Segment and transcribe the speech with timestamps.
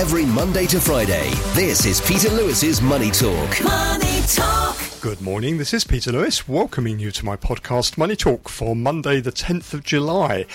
[0.00, 3.62] Every Monday to Friday, this is Peter Lewis's Money Talk.
[3.62, 4.78] Money Talk.
[5.02, 9.20] Good morning, this is Peter Lewis, welcoming you to my podcast Money Talk for Monday,
[9.20, 10.46] the 10th of July.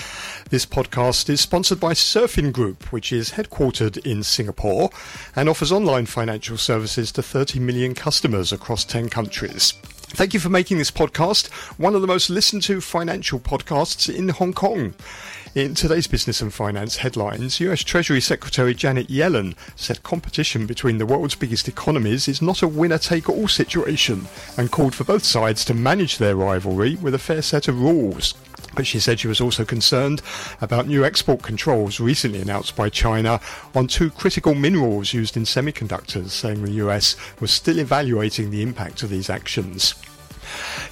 [0.50, 4.90] This podcast is sponsored by Surfin Group, which is headquartered in Singapore
[5.36, 9.74] and offers online financial services to 30 million customers across 10 countries.
[10.16, 14.30] Thank you for making this podcast one of the most listened to financial podcasts in
[14.30, 14.96] Hong Kong.
[15.56, 21.06] In today's business and finance headlines, US Treasury Secretary Janet Yellen said competition between the
[21.06, 25.64] world's biggest economies is not a winner take all situation and called for both sides
[25.64, 28.34] to manage their rivalry with a fair set of rules.
[28.76, 30.22] But she said she was also concerned
[30.60, 33.40] about new export controls recently announced by China
[33.74, 39.04] on two critical minerals used in semiconductors, saying the US was still evaluating the impact
[39.04, 39.96] of these actions.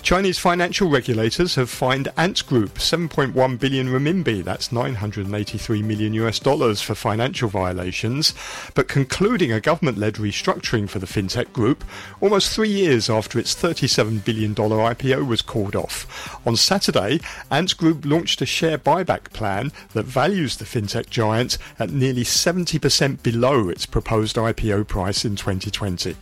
[0.02, 6.82] Chinese financial regulators have fined Ant Group 7.1 billion renminbi, that's 983 million US dollars
[6.82, 8.34] for financial violations,
[8.74, 11.84] but concluding a government-led restructuring for the fintech group
[12.22, 16.40] almost 3 years after its 37 billion dollar IPO was called off.
[16.46, 17.20] On Saturday,
[17.50, 23.24] Ant Group launched a share buyback plan that values the fintech giant at nearly 70%
[23.24, 26.16] below its proposed IPO price in 2020.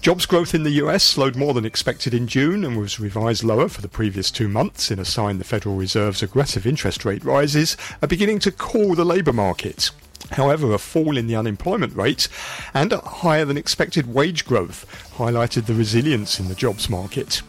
[0.00, 3.68] Jobs growth in the US slowed more than expected in June and was revised lower
[3.68, 7.76] for the previous two months in a sign the Federal Reserve's aggressive interest rate rises
[8.00, 9.90] are beginning to cool the labour market.
[10.32, 12.28] However, a fall in the unemployment rate
[12.74, 17.42] and higher than expected wage growth highlighted the resilience in the jobs market.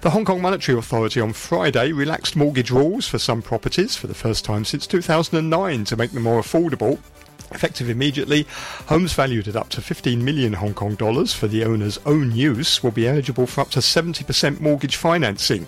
[0.00, 4.14] The Hong Kong Monetary Authority on Friday relaxed mortgage rules for some properties for the
[4.14, 6.98] first time since 2009 to make them more affordable
[7.52, 8.46] Effective immediately,
[8.86, 12.82] homes valued at up to 15 million Hong Kong dollars for the owner's own use
[12.82, 15.66] will be eligible for up to 70% mortgage financing,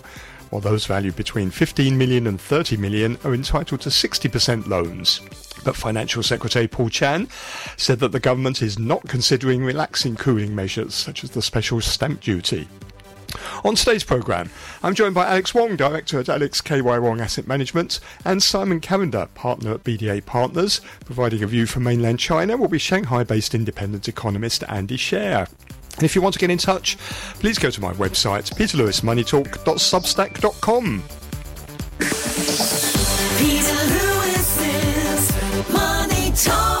[0.49, 5.19] while those valued between 15 million and 30 million are entitled to 60% loans.
[5.63, 7.27] But Financial Secretary Paul Chan
[7.77, 12.21] said that the government is not considering relaxing cooling measures such as the special stamp
[12.21, 12.67] duty.
[13.63, 14.49] On today's programme,
[14.81, 19.27] I'm joined by Alex Wong, Director at Alex KY Wong Asset Management, and Simon Kavanagh,
[19.35, 20.81] Partner at BDA Partners.
[21.05, 25.47] Providing a view from mainland China will be Shanghai based independent economist Andy Xie.
[25.95, 26.97] And if you want to get in touch,
[27.39, 31.03] please go to my website, peterlewismoneytalk.substack.com.
[33.37, 35.31] Peter Lewis's
[35.71, 36.72] Money Talk.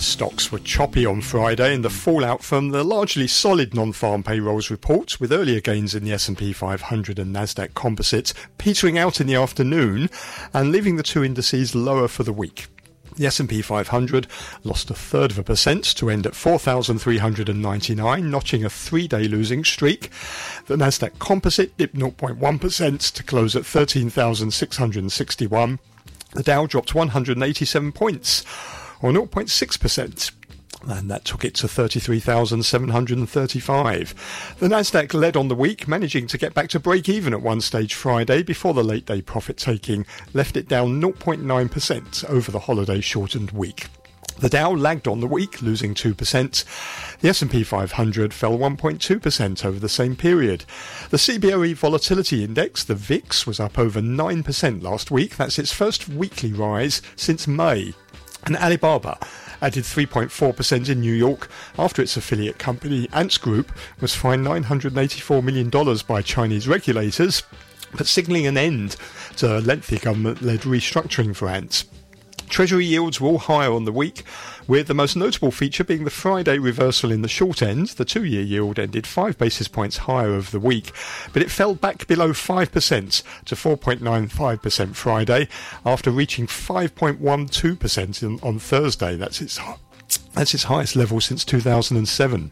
[0.00, 5.20] Stocks were choppy on Friday in the fallout from the largely solid non-farm payrolls report,
[5.20, 10.08] with earlier gains in the S&P 500 and Nasdaq Composite petering out in the afternoon
[10.54, 12.68] and leaving the two indices lower for the week.
[13.16, 14.26] The S&P 500
[14.64, 20.08] lost a third of a percent to end at 4,399, notching a three-day losing streak.
[20.66, 25.78] The Nasdaq Composite dipped 0.1% to close at 13,661.
[26.32, 28.46] The Dow dropped 187 points,
[29.02, 30.32] or 0.6%.
[30.88, 34.54] And that took it to 33,735.
[34.58, 37.60] The Nasdaq led on the week, managing to get back to break even at one
[37.60, 43.00] stage Friday before the late day profit taking left it down 0.9% over the holiday
[43.00, 43.88] shortened week.
[44.38, 46.64] The Dow lagged on the week, losing 2%.
[47.20, 50.64] The S&P 500 fell 1.2% over the same period.
[51.10, 55.36] The CBOE Volatility Index, the VIX, was up over 9% last week.
[55.36, 57.92] That's its first weekly rise since May.
[58.44, 59.18] And Alibaba
[59.62, 65.70] added 3.4% in New York after its affiliate company Ants Group was fined $984 million
[66.06, 67.42] by Chinese regulators,
[67.96, 68.96] but signalling an end
[69.36, 71.84] to a lengthy government-led restructuring for Ants.
[72.50, 74.24] Treasury yields were all higher on the week,
[74.66, 77.86] with the most notable feature being the Friday reversal in the short end.
[77.90, 80.90] The two year yield ended 5 basis points higher of the week,
[81.32, 85.48] but it fell back below 5% to 4.95% Friday
[85.86, 89.16] after reaching 5.12% on Thursday.
[89.16, 89.60] That's its,
[90.34, 92.50] that's its highest level since 2007.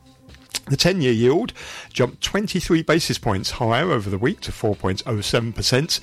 [0.71, 1.55] The 10 year yield
[1.93, 6.01] jumped 23 basis points higher over the week to 4.07%,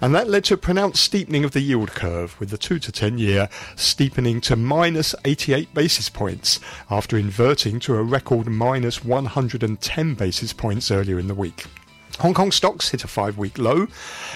[0.00, 2.90] and that led to a pronounced steepening of the yield curve, with the 2 to
[2.90, 6.58] 10 year steepening to minus 88 basis points
[6.90, 11.66] after inverting to a record minus 110 basis points earlier in the week.
[12.20, 13.86] Hong Kong stocks hit a five week low.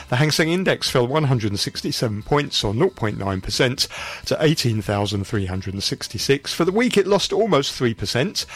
[0.08, 6.54] The Hang Seng Index fell 167 points, or 0.9%, to 18,366.
[6.54, 8.46] For the week, it lost almost 3%.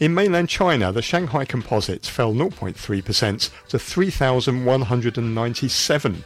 [0.00, 6.24] In mainland China, the Shanghai Composite fell 0.3% to 3,197.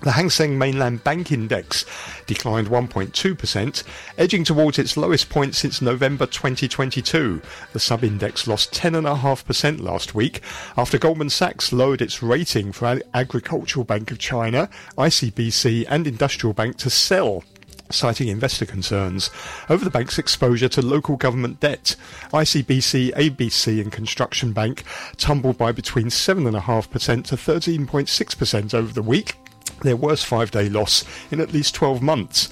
[0.00, 1.84] The Hang Seng Mainland Bank Index
[2.26, 3.82] declined 1.2%,
[4.16, 7.42] edging towards its lowest point since November 2022.
[7.72, 10.40] The sub-index lost 10.5% last week
[10.76, 16.76] after Goldman Sachs lowered its rating for Agricultural Bank of China, ICBC and Industrial Bank
[16.76, 17.42] to sell
[17.90, 19.30] citing investor concerns
[19.68, 21.96] over the bank's exposure to local government debt.
[22.32, 24.84] ICBC, ABC, and Construction Bank
[25.16, 29.34] tumbled by between 7.5% to 13.6% over the week
[29.80, 32.48] their worst five day loss in at least 12 months.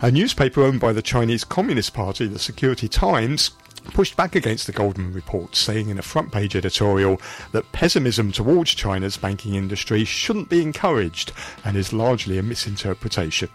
[0.00, 3.50] A newspaper owned by the Chinese Communist Party, the Security Times,
[3.92, 7.20] pushed back against the Goldman report, saying in a front page editorial
[7.52, 11.32] that pessimism towards China's banking industry shouldn't be encouraged
[11.64, 13.48] and is largely a misinterpretation.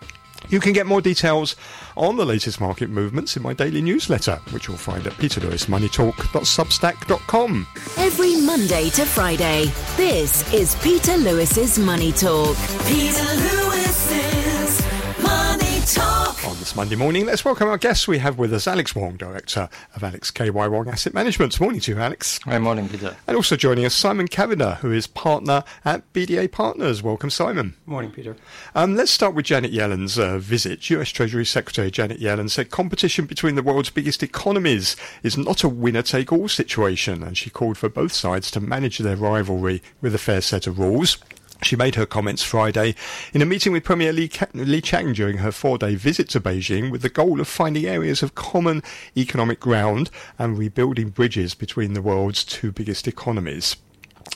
[0.49, 1.55] You can get more details
[1.95, 7.67] on the latest market movements in my daily newsletter, which you'll find at peterlewismoneytalk.substack.com.
[7.97, 9.65] Every Monday to Friday,
[9.97, 12.55] this is Peter Lewis's Money Talk.
[12.85, 14.81] Peter Lewis's
[15.21, 16.14] Money Talk.
[16.45, 18.07] On this Monday morning, let's welcome our guests.
[18.07, 21.59] We have with us Alex Wong, Director of Alex KY Wong Asset Management.
[21.59, 22.39] Morning to you, Alex.
[22.43, 23.17] Hi, morning, Peter.
[23.25, 27.01] And also joining us, Simon Kavanagh, who is partner at BDA Partners.
[27.01, 27.73] Welcome, Simon.
[27.87, 28.35] Morning, Peter.
[28.75, 30.87] Um, let's start with Janet Yellen's uh, visit.
[30.91, 35.69] US Treasury Secretary Janet Yellen said competition between the world's biggest economies is not a
[35.69, 40.13] winner take all situation, and she called for both sides to manage their rivalry with
[40.13, 41.17] a fair set of rules.
[41.61, 42.95] She made her comments Friday
[43.33, 46.91] in a meeting with Premier Li, Li Qiang during her four day visit to Beijing
[46.91, 48.83] with the goal of finding areas of common
[49.17, 53.77] economic ground and rebuilding bridges between the world's two biggest economies.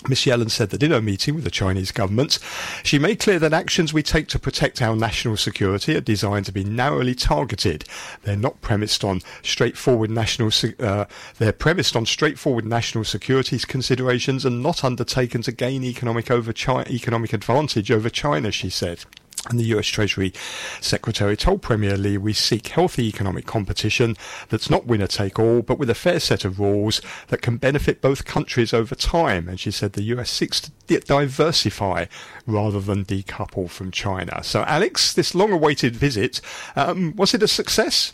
[0.08, 0.20] Ms.
[0.20, 2.40] Yellen said that in her meeting with the Chinese government,
[2.84, 6.52] she made clear that actions we take to protect our national security are designed to
[6.52, 7.84] be narrowly targeted.
[8.24, 10.52] They're not premised on straightforward national.
[10.80, 11.06] Uh,
[11.38, 16.86] they're premised on straightforward national security considerations and not undertaken to gain economic over China,
[16.90, 18.52] economic advantage over China.
[18.52, 19.06] She said.
[19.48, 20.34] And the US Treasury
[20.82, 24.18] Secretary told Premier Li we seek healthy economic competition
[24.50, 28.02] that's not winner take all, but with a fair set of rules that can benefit
[28.02, 29.48] both countries over time.
[29.48, 32.06] And she said the US seeks to diversify
[32.46, 34.44] rather than decouple from China.
[34.44, 36.42] So, Alex, this long awaited visit,
[36.76, 38.14] um, was it a success?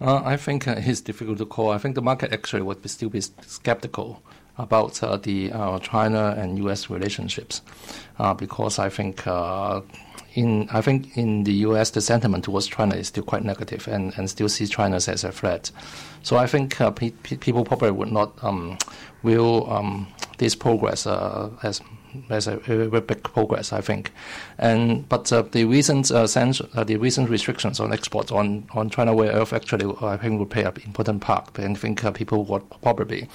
[0.00, 1.70] Uh, I think uh, it's difficult to call.
[1.70, 4.22] I think the market actually would be still be skeptical
[4.56, 6.90] about uh, the uh, China and U.S.
[6.90, 7.62] relationships
[8.18, 9.80] uh, because I think uh,
[10.34, 11.90] in I think in the U.S.
[11.90, 15.32] the sentiment towards China is still quite negative and, and still see China as a
[15.32, 15.70] threat.
[16.22, 18.78] So I think uh, pe- pe- people probably would not um,
[19.22, 20.06] will um,
[20.38, 21.80] this progress uh, as
[22.28, 24.12] as a very, big progress, I think.
[24.58, 26.26] And but uh, the recent uh,
[26.74, 30.46] uh, the recent restrictions on exports on, on China rare earth actually I think will
[30.46, 31.58] play an important part.
[31.58, 33.28] And I think uh, people would probably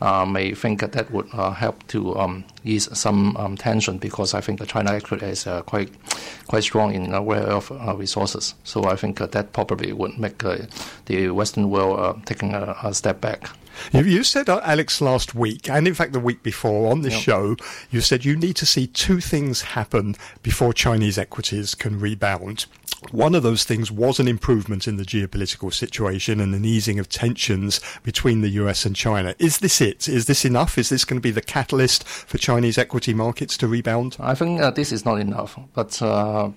[0.00, 4.34] uh, may think that that would uh, help to um, ease some um, tension because
[4.34, 5.90] I think China actually is quite
[6.46, 8.54] quite strong in rare earth resources.
[8.64, 10.38] So I think that probably would make
[11.06, 13.50] the Western world taking a, a step back.
[13.92, 17.14] You, you said, uh, Alex, last week, and in fact the week before on this
[17.14, 17.22] Yep.
[17.22, 17.56] show,
[17.90, 22.66] you said you need to see two things happen before Chinese equities can rebound.
[23.12, 27.08] One of those things was an improvement in the geopolitical situation and an easing of
[27.08, 29.34] tensions between the US and China.
[29.38, 30.08] Is this it?
[30.08, 30.76] Is this enough?
[30.78, 34.16] Is this going to be the catalyst for Chinese equity markets to rebound?
[34.18, 35.56] I think uh, this is not enough.
[35.74, 36.50] But uh,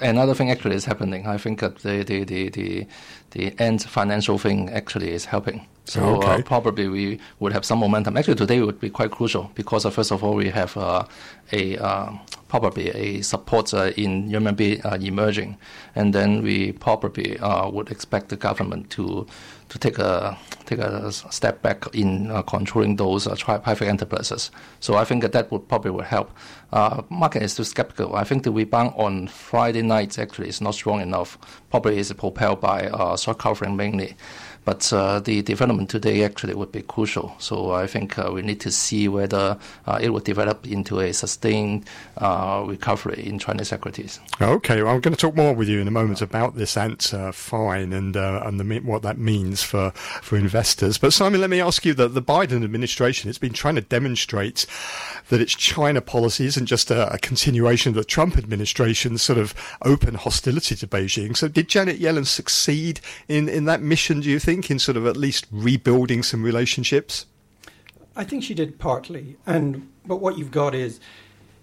[0.00, 1.26] another thing actually is happening.
[1.26, 2.86] I think that the the the the,
[3.32, 5.66] the Ant financial thing actually is helping.
[5.90, 6.34] So Okay.
[6.34, 8.16] uh, probably we would have some momentum.
[8.16, 11.04] Actually, today would be quite crucial because uh, first of all we have uh,
[11.50, 12.12] a uh,
[12.46, 15.56] probably a support uh, in renminbi uh, emerging,
[15.96, 19.26] and then we probably uh, would expect the government to
[19.68, 24.50] to take a take a step back in uh, controlling those uh, private enterprises.
[24.78, 26.30] So I think that that would probably will help.
[26.72, 28.14] Uh, market is too skeptical.
[28.14, 31.36] I think the rebound on Friday night actually is not strong enough.
[31.70, 34.14] Probably is propelled by uh, short covering mainly.
[34.70, 37.34] But uh, the development today actually would be crucial.
[37.38, 41.12] So I think uh, we need to see whether uh, it will develop into a
[41.12, 41.86] sustained
[42.18, 44.20] uh, recovery in Chinese equities.
[44.40, 47.12] Okay, well, I'm going to talk more with you in a moment about this Ant
[47.12, 50.98] uh, fine and uh, and the, what that means for, for investors.
[50.98, 54.66] But Simon, let me ask you that the Biden administration has been trying to demonstrate
[55.30, 59.52] that its China policy isn't just a, a continuation of the Trump administration's sort of
[59.82, 61.36] open hostility to Beijing.
[61.36, 64.20] So, did Janet Yellen succeed in, in that mission?
[64.20, 67.26] Do you think in sort of at least rebuilding some relationships?
[68.16, 70.98] I think she did partly, and but what you've got is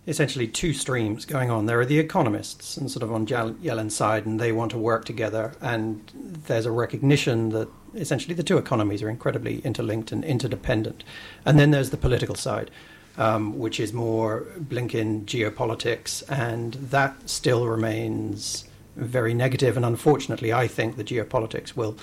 [0.08, 1.66] essentially two streams going on.
[1.66, 5.04] There are the economists, and sort of on Yellen's side, and they want to work
[5.04, 5.54] together.
[5.62, 6.10] And
[6.48, 11.04] there's a recognition that essentially the two economies are incredibly interlinked and interdependent.
[11.46, 12.72] And then there's the political side,
[13.18, 18.64] um, which is more Blinken geopolitics, and that still remains
[18.96, 19.76] very negative.
[19.76, 21.98] And unfortunately, I think the geopolitics will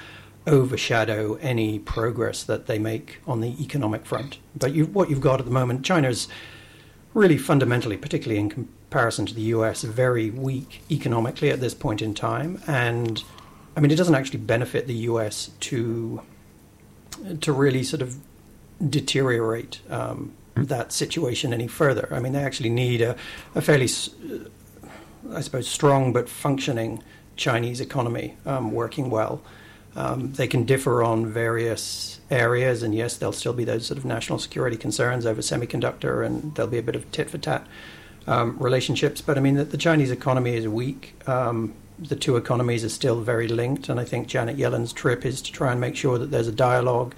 [0.46, 4.38] overshadow any progress that they make on the economic front.
[4.56, 6.28] But you, what you've got at the moment, China's
[7.14, 12.14] really fundamentally, particularly in comparison to the US, very weak economically at this point in
[12.14, 12.60] time.
[12.66, 13.22] And
[13.76, 16.22] I mean, it doesn't actually benefit the US to
[17.40, 18.16] to really sort of
[18.90, 22.08] deteriorate um, that situation any further.
[22.10, 23.16] I mean, they actually need a,
[23.54, 23.88] a fairly,
[25.32, 27.02] I suppose, strong but functioning
[27.36, 29.42] Chinese economy um, working well.
[29.96, 34.04] Um, they can differ on various areas, and yes, there'll still be those sort of
[34.04, 37.66] national security concerns over semiconductor, and there'll be a bit of tit for tat
[38.26, 39.20] um, relationships.
[39.20, 41.14] But I mean, the, the Chinese economy is weak.
[41.28, 45.40] Um, the two economies are still very linked, and I think Janet Yellen's trip is
[45.42, 47.14] to try and make sure that there's a dialogue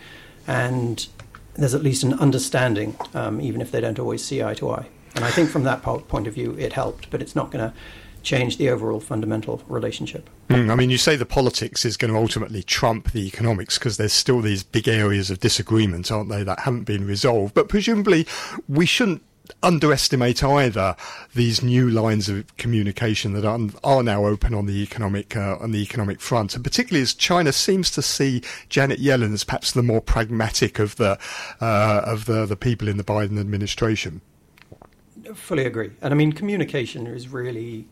[0.47, 1.07] and
[1.55, 4.87] there's at least an understanding, um, even if they don't always see eye to eye.
[5.15, 7.77] And I think from that point of view, it helped, but it's not going to
[8.27, 10.29] change the overall fundamental relationship.
[10.49, 13.97] Mm, I mean, you say the politics is going to ultimately trump the economics because
[13.97, 17.55] there's still these big areas of disagreement, aren't they, that haven't been resolved.
[17.55, 18.27] But presumably,
[18.69, 19.23] we shouldn't
[19.63, 20.97] underestimate either
[21.37, 25.71] these new lines of communication that are, are now open on the economic uh, on
[25.71, 29.85] the economic front, and particularly as China seems to see Janet Yellen as perhaps the
[29.85, 31.17] more pragmatic of the
[31.61, 34.21] uh, of the the people in the Biden administration.
[35.33, 37.87] Fully agree, and I mean communication is really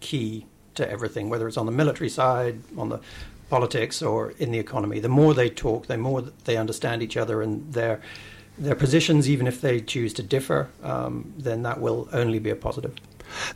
[0.00, 3.00] key to everything, whether it's on the military side, on the
[3.48, 5.00] politics, or in the economy.
[5.00, 8.00] The more they talk, the more they understand each other, and they're
[8.60, 12.56] their positions, even if they choose to differ, um, then that will only be a
[12.56, 12.94] positive.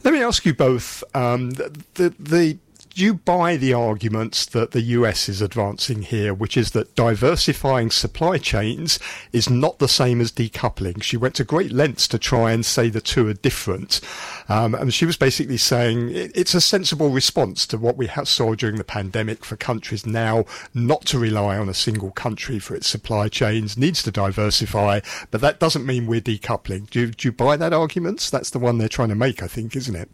[0.02, 2.58] Let me ask you both um, the, the
[2.94, 7.90] do you buy the arguments that the US is advancing here, which is that diversifying
[7.90, 9.00] supply chains
[9.32, 11.02] is not the same as decoupling?
[11.02, 14.00] She went to great lengths to try and say the two are different.
[14.48, 18.76] Um, and she was basically saying it's a sensible response to what we saw during
[18.76, 23.28] the pandemic for countries now not to rely on a single country for its supply
[23.28, 25.00] chains, needs to diversify,
[25.32, 26.88] but that doesn't mean we're decoupling.
[26.90, 28.28] Do you, do you buy that argument?
[28.30, 30.08] That's the one they're trying to make, I think, isn't it?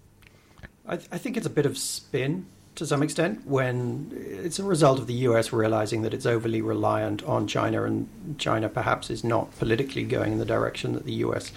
[0.87, 2.47] I think it's a bit of spin
[2.81, 4.11] to some extent when
[4.43, 8.09] it's a result of the US realizing that it's overly reliant on China and
[8.39, 11.53] China perhaps is not politically going in the direction that the US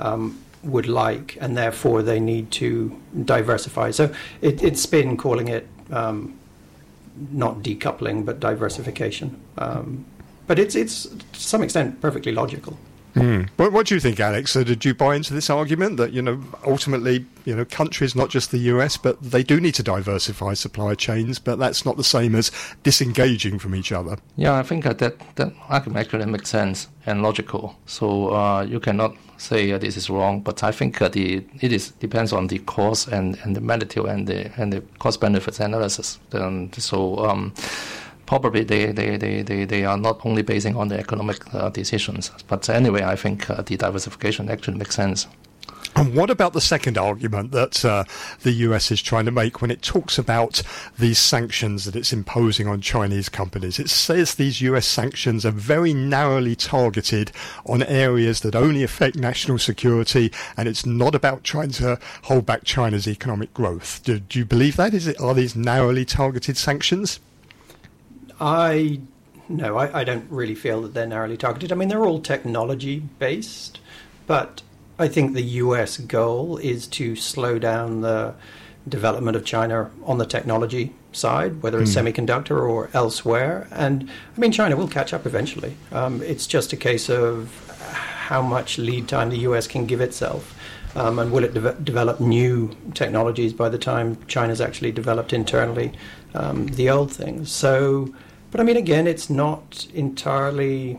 [0.00, 3.92] um, would like, and therefore they need to diversify.
[3.92, 6.36] So it, it's been calling it um,
[7.30, 9.40] not decoupling but diversification.
[9.56, 10.04] Um,
[10.48, 12.76] but it's, it's to some extent perfectly logical.
[13.14, 13.48] Mm.
[13.56, 14.52] What, what, do you think, Alex?
[14.52, 18.28] So did you buy into this argument that you know ultimately you know countries, not
[18.28, 22.04] just the US, but they do need to diversify supply chains, but that's not the
[22.04, 22.50] same as
[22.82, 24.18] disengaging from each other?
[24.36, 27.76] Yeah, I think that that argument actually makes sense and logical.
[27.86, 31.72] So uh, you cannot say uh, this is wrong, but I think uh, the it
[31.72, 35.60] is depends on the cost and, and the magnitude and the and the cost benefits
[35.60, 36.18] analysis.
[36.30, 37.18] Then so.
[37.18, 37.52] Um,
[38.26, 42.30] probably they, they, they, they, they are not only basing on the economic uh, decisions.
[42.48, 45.26] But anyway, I think uh, the diversification actually makes sense.
[45.96, 48.02] And what about the second argument that uh,
[48.42, 50.60] the US is trying to make when it talks about
[50.98, 53.78] these sanctions that it's imposing on Chinese companies?
[53.78, 57.30] It says these US sanctions are very narrowly targeted
[57.64, 62.64] on areas that only affect national security, and it's not about trying to hold back
[62.64, 64.02] China's economic growth.
[64.02, 64.94] Do, do you believe that?
[64.94, 67.20] Is it are these narrowly targeted sanctions?
[68.44, 69.00] I
[69.48, 71.72] no, I, I, don't really feel that they're narrowly targeted.
[71.72, 73.80] I mean, they're all technology based,
[74.26, 74.62] but
[74.98, 78.34] I think the US goal is to slow down the
[78.86, 82.12] development of China on the technology side, whether it's mm.
[82.12, 83.66] semiconductor or elsewhere.
[83.70, 85.76] And I mean, China will catch up eventually.
[85.90, 90.54] Um, it's just a case of how much lead time the US can give itself.
[90.96, 95.92] Um, and will it de- develop new technologies by the time China's actually developed internally
[96.34, 97.50] um, the old things?
[97.50, 98.14] So
[98.54, 100.96] but I mean, again, it's not entirely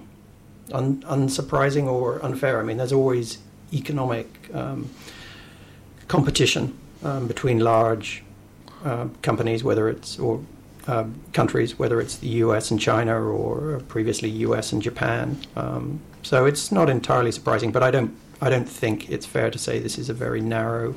[0.73, 2.59] un- unsurprising or unfair.
[2.59, 3.37] I mean, there's always
[3.71, 4.89] economic um,
[6.09, 8.25] competition um, between large
[8.83, 10.43] uh, companies, whether it's or
[10.87, 12.71] uh, countries, whether it's the U.S.
[12.71, 14.73] and China or previously U.S.
[14.73, 15.37] and Japan.
[15.55, 19.57] Um, so it's not entirely surprising, but I don't I don't think it's fair to
[19.57, 20.93] say this is a very narrow.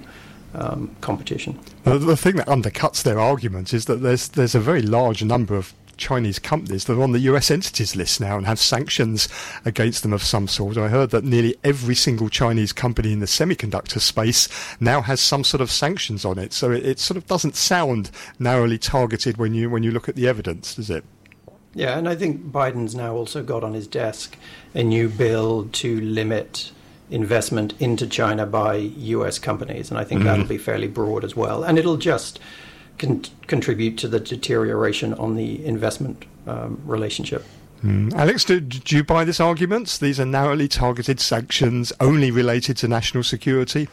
[0.55, 1.61] Um, competition.
[1.85, 5.55] The, the, thing that undercuts their argument is that there's there's a very large number
[5.55, 9.29] of Chinese companies that are on the US entities list now and have sanctions
[9.65, 10.79] against them of some sort.
[10.79, 14.49] I heard that nearly every single Chinese company in the semiconductor space
[14.81, 16.53] now has some sort of sanctions on it.
[16.53, 20.15] So it, it sort of doesn't sound narrowly targeted when you when you look at
[20.15, 21.05] the evidence, does it?
[21.75, 24.37] Yeah, and I think Biden's now also got on his desk
[24.75, 26.73] a new bill to limit
[27.11, 30.29] investment into China by US companies, and I think mm-hmm.
[30.29, 31.65] that'll be fairly broad as well.
[31.65, 32.41] And it'll just
[32.99, 37.45] con- contribute to the deterioration on the investment um, relationship.
[37.85, 38.13] Mm.
[38.15, 39.99] Alex, do, do, you buy this argument?
[40.01, 43.89] These are narrowly targeted sanctions only related to national security?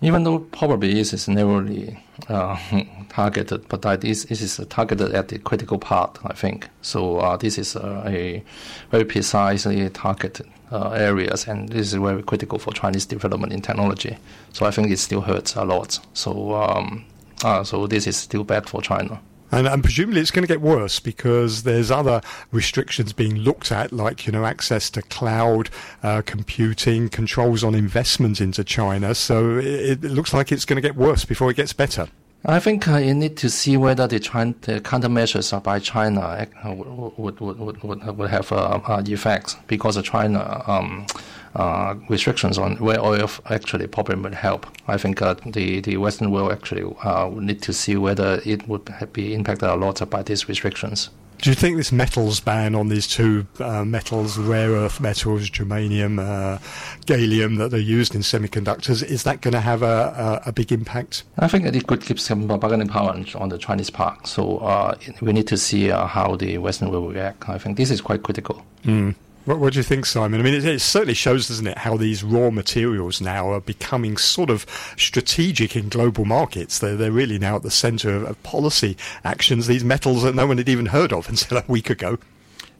[0.00, 1.98] Even though probably this is narrowly
[2.28, 2.56] uh,
[3.08, 6.68] targeted, but that is, this is targeted at the critical part, I think.
[6.82, 8.44] So uh, this is uh, a
[8.90, 14.18] very precisely targeted uh, areas, and this is very critical for Chinese development in technology.
[14.52, 15.98] So I think it still hurts a lot.
[16.12, 17.06] So um,
[17.44, 19.20] uh, so this is still bad for China.
[19.52, 23.92] And, and, presumably it's going to get worse because there's other restrictions being looked at,
[23.92, 25.70] like you know access to cloud
[26.02, 29.14] uh, computing, controls on investment into China.
[29.14, 32.08] So it, it, looks like it's going to get worse before it gets better.
[32.44, 36.72] I think uh, you need to see whether the, China, the countermeasures by China uh,
[36.74, 41.06] would, would, would, would, would have uh, uh, effects because China um,
[41.56, 44.66] uh, restrictions on rare earth actually probably would help.
[44.86, 48.68] I think uh, the the Western world actually uh, would need to see whether it
[48.68, 51.10] would be impacted a lot by these restrictions.
[51.42, 56.18] Do you think this metals ban on these two uh, metals, rare earth metals, germanium,
[56.18, 56.58] uh,
[57.04, 60.72] gallium, that are used in semiconductors, is that going to have a, a, a, big
[60.72, 61.24] impact?
[61.38, 64.26] I think it could give some bargaining power on the Chinese part.
[64.26, 67.48] So uh, we need to see uh, how the Western will react.
[67.48, 68.64] I think this is quite critical.
[68.84, 69.14] Mm.
[69.46, 70.40] What, what, do you think, Simon?
[70.40, 74.16] I mean, it, it, certainly shows, doesn't it, how these raw materials now are becoming
[74.16, 76.80] sort of strategic in global markets.
[76.80, 80.48] They're, they're really now at the centre of, of policy actions, these metals that no
[80.48, 82.18] one had even heard of until a week ago.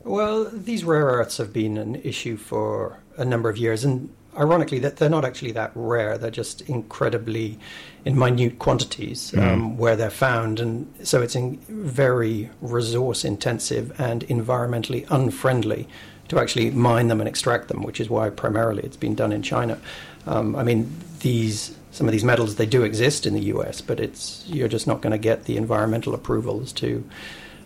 [0.03, 4.81] Well, these rare earths have been an issue for a number of years, and ironically,
[4.81, 6.19] that they're not actually that rare.
[6.19, 7.61] They're just incredibly
[8.05, 9.77] in minute quantities um, mm.
[9.77, 15.89] where they're found, and so it's very resource intensive and environmentally unfriendly
[16.29, 19.43] to actually mine them and extract them, which is why primarily it's been done in
[19.43, 19.79] China.
[20.27, 24.01] Um, I mean, these some of these metals they do exist in the U.S., but
[24.01, 27.03] it's you're just not going to get the environmental approvals to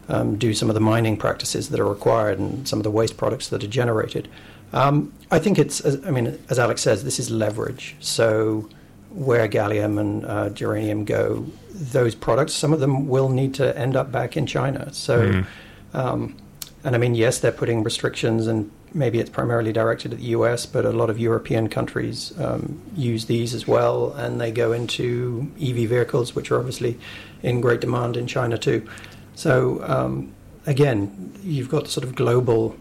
[0.09, 3.17] um, do some of the mining practices that are required and some of the waste
[3.17, 4.29] products that are generated.
[4.73, 7.97] Um, I think it's, I mean, as Alex says, this is leverage.
[7.99, 8.69] So
[9.11, 13.97] where gallium and uh, germanium go, those products, some of them will need to end
[13.97, 14.93] up back in China.
[14.93, 15.23] So.
[15.23, 15.47] Mm.
[15.93, 16.37] Um,
[16.83, 20.65] and I mean, yes, they're putting restrictions, and maybe it's primarily directed at the US,
[20.67, 25.51] but a lot of European countries um, use these as well, and they go into
[25.61, 26.99] EV vehicles, which are obviously
[27.43, 28.87] in great demand in China too.
[29.35, 30.33] So, um,
[30.67, 32.77] again, you've got sort of global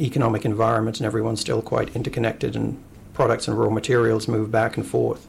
[0.00, 4.86] economic environment, and everyone's still quite interconnected, and products and raw materials move back and
[4.86, 5.28] forth.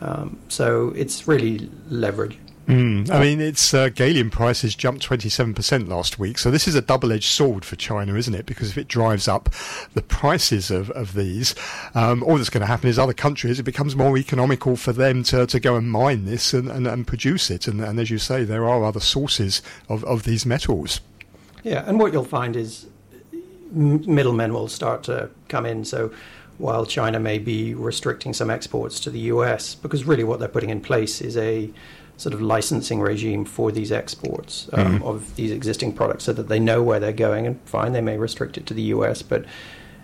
[0.00, 2.38] Um, so, it's really leverage.
[2.66, 6.38] Mm, I mean, its uh, gallium prices jumped 27% last week.
[6.38, 8.46] So this is a double-edged sword for China, isn't it?
[8.46, 9.48] Because if it drives up
[9.94, 11.56] the prices of, of these,
[11.94, 15.24] um, all that's going to happen is other countries, it becomes more economical for them
[15.24, 17.66] to, to go and mine this and, and, and produce it.
[17.66, 21.00] And, and as you say, there are other sources of, of these metals.
[21.64, 22.86] Yeah, and what you'll find is
[23.72, 25.84] middlemen will start to come in.
[25.84, 26.12] So
[26.58, 30.70] while China may be restricting some exports to the US, because really what they're putting
[30.70, 31.70] in place is a
[32.22, 35.04] sort of licensing regime for these exports um, mm-hmm.
[35.04, 37.46] of these existing products so that they know where they're going.
[37.46, 39.44] And fine, they may restrict it to the US, but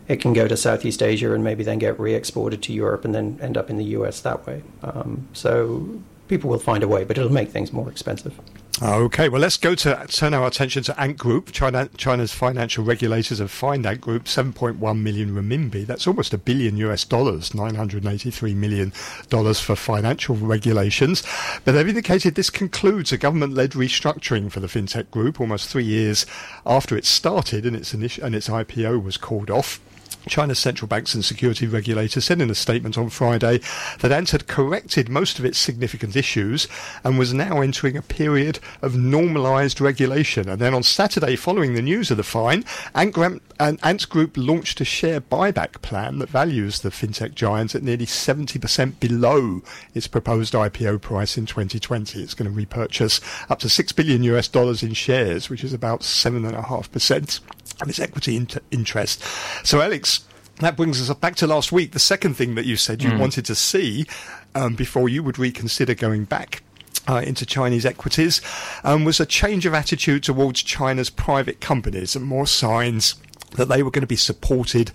[0.09, 3.15] it can go to Southeast Asia and maybe then get re exported to Europe and
[3.15, 4.63] then end up in the US that way.
[4.83, 8.39] Um, so people will find a way, but it'll make things more expensive.
[8.81, 11.51] Okay, well, let's go to turn our attention to Ant Group.
[11.51, 15.85] China, China's financial regulators have fined Ant Group 7.1 million renminbi.
[15.85, 18.93] That's almost a billion US dollars, 983 million
[19.31, 21.25] dollars for financial regulations.
[21.65, 26.25] But they've indicated this concludes a government-led restructuring for the fintech group almost three years
[26.65, 29.81] after it started and its, and its IPO was called off.
[30.27, 33.61] China's central banks and security regulator said in a statement on Friday
[34.01, 36.69] that Ant had corrected most of its significant issues
[37.05, 40.49] and was now entering a period of normalised regulation.
[40.49, 44.85] And then on Saturday, following the news of the fine, Ant, Ant Group launched a
[44.85, 49.63] share buyback plan that values the fintech giant at nearly 70% below
[49.95, 52.23] its proposed IPO price in 2020.
[52.23, 56.01] It's going to repurchase up to 6 billion US dollars in shares, which is about
[56.01, 57.41] 7.5%
[57.81, 59.23] of its equity inter- interest.
[59.65, 60.18] So, Alex,
[60.61, 61.93] that brings us back to last week.
[61.93, 63.19] The second thing that you said you mm.
[63.19, 64.07] wanted to see
[64.55, 66.63] um, before you would reconsider going back
[67.07, 68.41] uh, into Chinese equities
[68.85, 73.17] um, was a change of attitude towards China's private companies and more signs
[73.53, 74.91] that they were going to be supported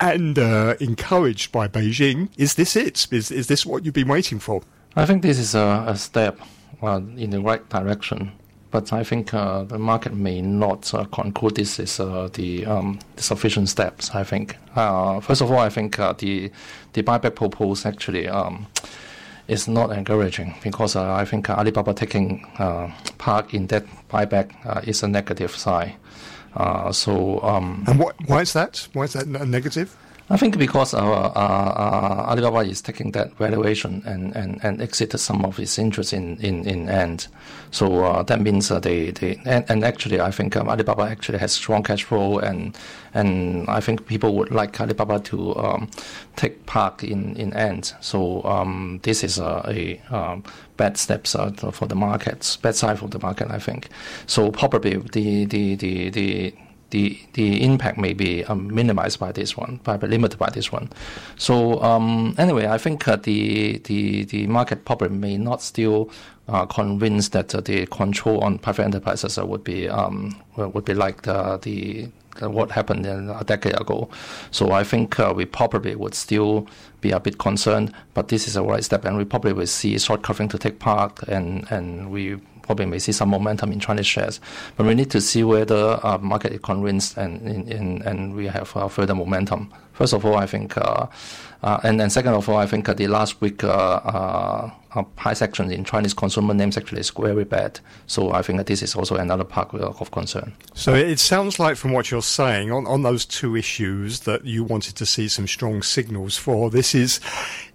[0.00, 2.28] and uh, encouraged by Beijing.
[2.36, 3.06] Is this it?
[3.12, 4.62] Is, is this what you've been waiting for?
[4.96, 6.40] I think this is a, a step
[6.82, 8.32] uh, in the right direction
[8.72, 12.98] but I think uh, the market may not uh, conclude this is uh, the, um,
[13.18, 14.10] sufficient steps.
[14.14, 16.50] I think uh, first of all, I think uh, the
[16.94, 18.66] the buyback proposal actually um,
[19.46, 22.44] is not encouraging because uh, I think Alibaba taking
[23.18, 24.48] part in that buyback
[24.88, 25.92] is a negative sign.
[26.92, 28.88] so um, and what, why is that?
[28.94, 29.94] Why is that a negative?
[30.32, 35.20] I think because our, uh, uh, Alibaba is taking that valuation and, and, and exited
[35.20, 37.28] some of its interest in, in, in Ant.
[37.70, 41.36] So uh, that means uh, they, they and, and actually I think um, Alibaba actually
[41.36, 42.74] has strong cash flow and
[43.12, 45.90] and I think people would like Alibaba to um,
[46.36, 47.92] take part in, in Ant.
[48.00, 50.44] So um, this is a, a um,
[50.78, 53.90] bad steps uh, for the markets, bad side for the market I think.
[54.26, 56.54] So probably the, the, the, the
[56.92, 60.88] the the impact may be um, minimized by this one, by limited by this one.
[61.36, 66.10] So um, anyway, I think uh, the the the market probably may not still
[66.48, 71.22] uh, that uh, the control on private enterprises uh, would be um, would be like
[71.22, 72.08] the, the
[72.48, 74.08] what happened a decade ago.
[74.50, 76.66] So I think uh, we probably would still
[77.00, 79.98] be a bit concerned, but this is a right step, and we probably will see
[79.98, 84.06] short covering to take part, and and we probably may see some momentum in Chinese
[84.06, 84.40] shares.
[84.76, 88.74] But we need to see whether uh, market is convinced and, and, and we have
[88.76, 89.72] uh, further momentum.
[89.92, 91.06] First of all, I think, uh,
[91.62, 94.70] uh and then second of all, I think uh, the last week uh,
[95.16, 97.80] price action in Chinese consumer names actually is very bad.
[98.06, 100.54] So I think this is also another part of concern.
[100.74, 104.64] So it sounds like from what you're saying on, on those two issues that you
[104.64, 106.70] wanted to see some strong signals for.
[106.70, 107.20] This is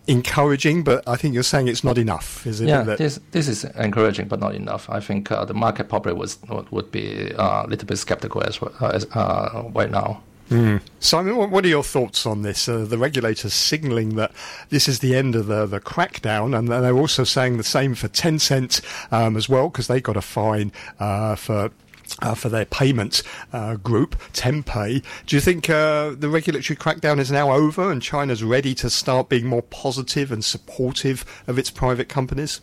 [0.08, 2.67] encouraging, but I think you're saying it's not enough, is it?
[2.67, 4.89] Yeah, this this is encouraging, but not enough.
[4.89, 6.38] I think uh, the market probably was
[6.72, 10.22] would be uh, a little bit skeptical as, as uh, right now.
[10.50, 10.80] Mm.
[11.02, 12.70] Simon, what are your thoughts on this?
[12.70, 14.32] Uh, the regulators signalling that
[14.70, 18.08] this is the end of the, the crackdown, and they're also saying the same for
[18.08, 21.72] Tencent um, as well, because they got a fine uh, for
[22.22, 25.04] uh, for their payment uh, group, Tenpay.
[25.26, 29.30] Do you think uh, the regulatory crackdown is now over and China's ready to start
[29.30, 32.62] being more positive and supportive of its private companies?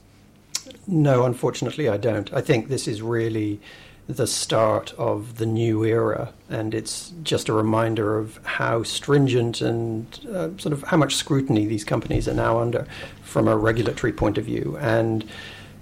[0.86, 2.32] No, unfortunately, I don't.
[2.32, 3.60] I think this is really
[4.06, 10.20] the start of the new era, and it's just a reminder of how stringent and
[10.28, 12.86] uh, sort of how much scrutiny these companies are now under
[13.22, 14.76] from a regulatory point of view.
[14.80, 15.24] And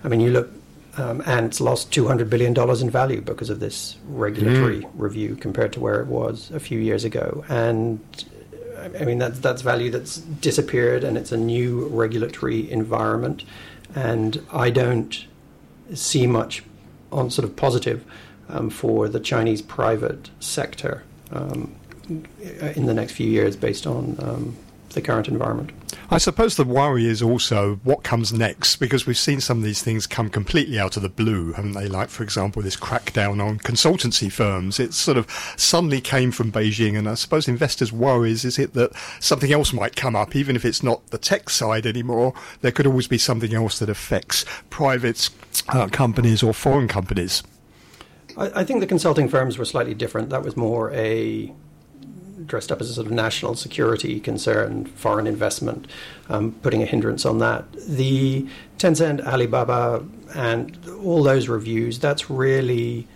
[0.05, 0.51] I mean, you look
[0.97, 4.91] um, and it's lost $200 billion in value because of this regulatory mm.
[4.95, 7.45] review compared to where it was a few years ago.
[7.49, 8.01] And
[9.01, 13.45] I mean, that's, that's value that's disappeared, and it's a new regulatory environment.
[13.95, 15.25] And I don't
[15.95, 16.63] see much
[17.11, 18.05] on sort of positive
[18.49, 21.75] um, for the Chinese private sector um,
[22.75, 24.57] in the next few years based on um,
[24.93, 25.71] the current environment.
[26.11, 29.83] I suppose the worry is also what comes next because we've seen some of these
[29.83, 31.89] things come completely out of the blue, haven't they?
[31.89, 34.79] Like, for example, this crackdown on consultancy firms.
[34.79, 38.93] It sort of suddenly came from Beijing, and I suppose investors' worries is it that
[39.21, 42.35] something else might come up, even if it's not the tech side anymore.
[42.61, 45.31] There could always be something else that affects private
[45.69, 47.43] uh, companies or foreign companies.
[48.37, 50.31] I, I think the consulting firms were slightly different.
[50.31, 51.53] That was more a
[52.47, 55.87] dressed up as a sort of national security concern, foreign investment,
[56.29, 57.65] um, putting a hindrance on that.
[57.73, 58.47] The
[58.79, 63.07] Tencent, Alibaba, and all those reviews, that's really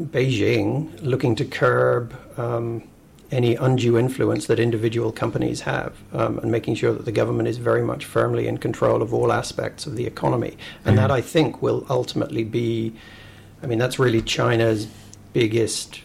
[0.00, 2.82] Beijing looking to curb um,
[3.30, 7.58] any undue influence that individual companies have um, and making sure that the government is
[7.58, 10.56] very much firmly in control of all aspects of the economy.
[10.84, 10.96] And mm-hmm.
[10.96, 12.94] that, I think, will ultimately be,
[13.62, 14.86] I mean, that's really China's
[15.32, 16.00] biggest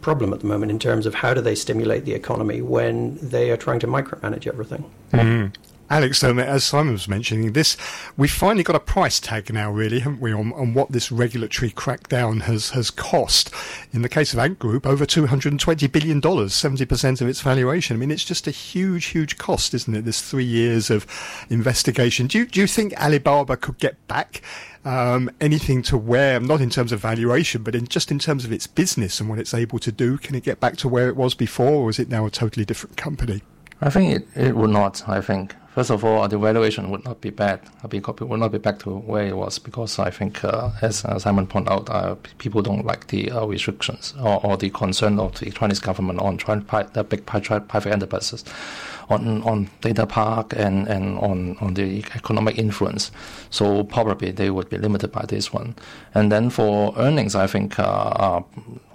[0.00, 3.50] problem at the moment in terms of how do they stimulate the economy when they
[3.50, 4.84] are trying to micromanage everything.
[5.12, 5.54] Mm.
[5.88, 7.76] Alex, as Simon was mentioning, this
[8.16, 11.70] we've finally got a price tag now, really, haven't we, on, on what this regulatory
[11.70, 13.52] crackdown has, has cost.
[13.92, 17.96] In the case of Ant Group, over $220 billion, 70% of its valuation.
[17.96, 20.04] I mean, it's just a huge, huge cost, isn't it?
[20.04, 21.06] This three years of
[21.50, 22.26] investigation.
[22.26, 24.42] Do you, do you think Alibaba could get back
[24.84, 28.52] um, anything to where, not in terms of valuation, but in just in terms of
[28.52, 30.18] its business and what it's able to do?
[30.18, 32.64] Can it get back to where it was before, or is it now a totally
[32.64, 33.42] different company?
[33.80, 35.08] I think it, it would not.
[35.08, 37.60] I think first of all, the valuation would not be bad.
[37.92, 41.18] It would not be back to where it was because I think, uh, as uh,
[41.18, 45.38] Simon pointed out, uh, people don't like the uh, restrictions or, or, the concern of
[45.38, 48.42] the Chinese government on trying big private enterprises
[49.08, 53.10] on on data park and, and on, on the economic influence.
[53.50, 55.74] So probably they would be limited by this one.
[56.14, 58.42] And then for earnings, I think uh, uh,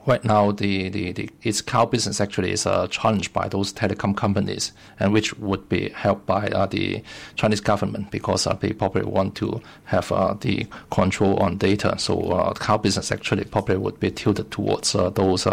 [0.06, 4.16] right now the, the, the, its cloud business actually is uh, challenged by those telecom
[4.16, 7.04] companies, and which would be helped by uh, the
[7.36, 11.96] Chinese government because uh, they probably want to have uh, the control on data.
[11.98, 15.46] So uh, cloud business actually probably would be tilted towards uh, those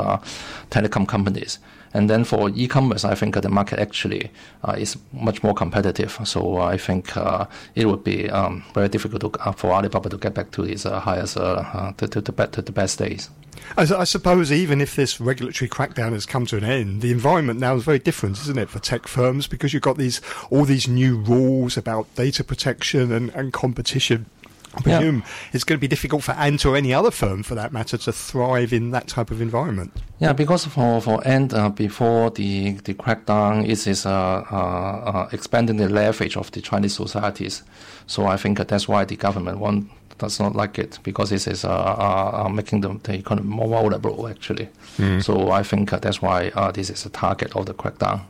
[0.70, 1.58] telecom companies.
[1.94, 4.30] And then for e-commerce, I think the market actually
[4.64, 6.18] uh, is much more competitive.
[6.24, 10.18] So I think uh, it would be um, very difficult to, uh, for Alibaba to
[10.18, 13.30] get back to its uh, highest, uh, to, to, to, the best days.
[13.76, 17.60] I, I, suppose even if this regulatory crackdown has come to an end, the environment
[17.60, 19.46] now is very different, isn't it, for tech firms?
[19.46, 20.20] Because you've got these
[20.50, 24.26] all these new rules about data protection and, and competition.
[24.74, 25.26] I presume yeah.
[25.52, 28.12] it's going to be difficult for Ant or any other firm, for that matter, to
[28.12, 29.92] thrive in that type of environment.
[30.18, 34.10] Yeah, because for for Ant, uh, before the the crackdown, it is uh,
[34.50, 37.62] uh, uh, expanding the leverage of the Chinese societies.
[38.06, 41.64] So I think that's why the government want does not like it because this is
[41.64, 44.68] uh, uh, making the, the economy more vulnerable actually.
[44.98, 45.22] Mm.
[45.22, 48.22] So I think that's why uh, this is a target of the crackdown.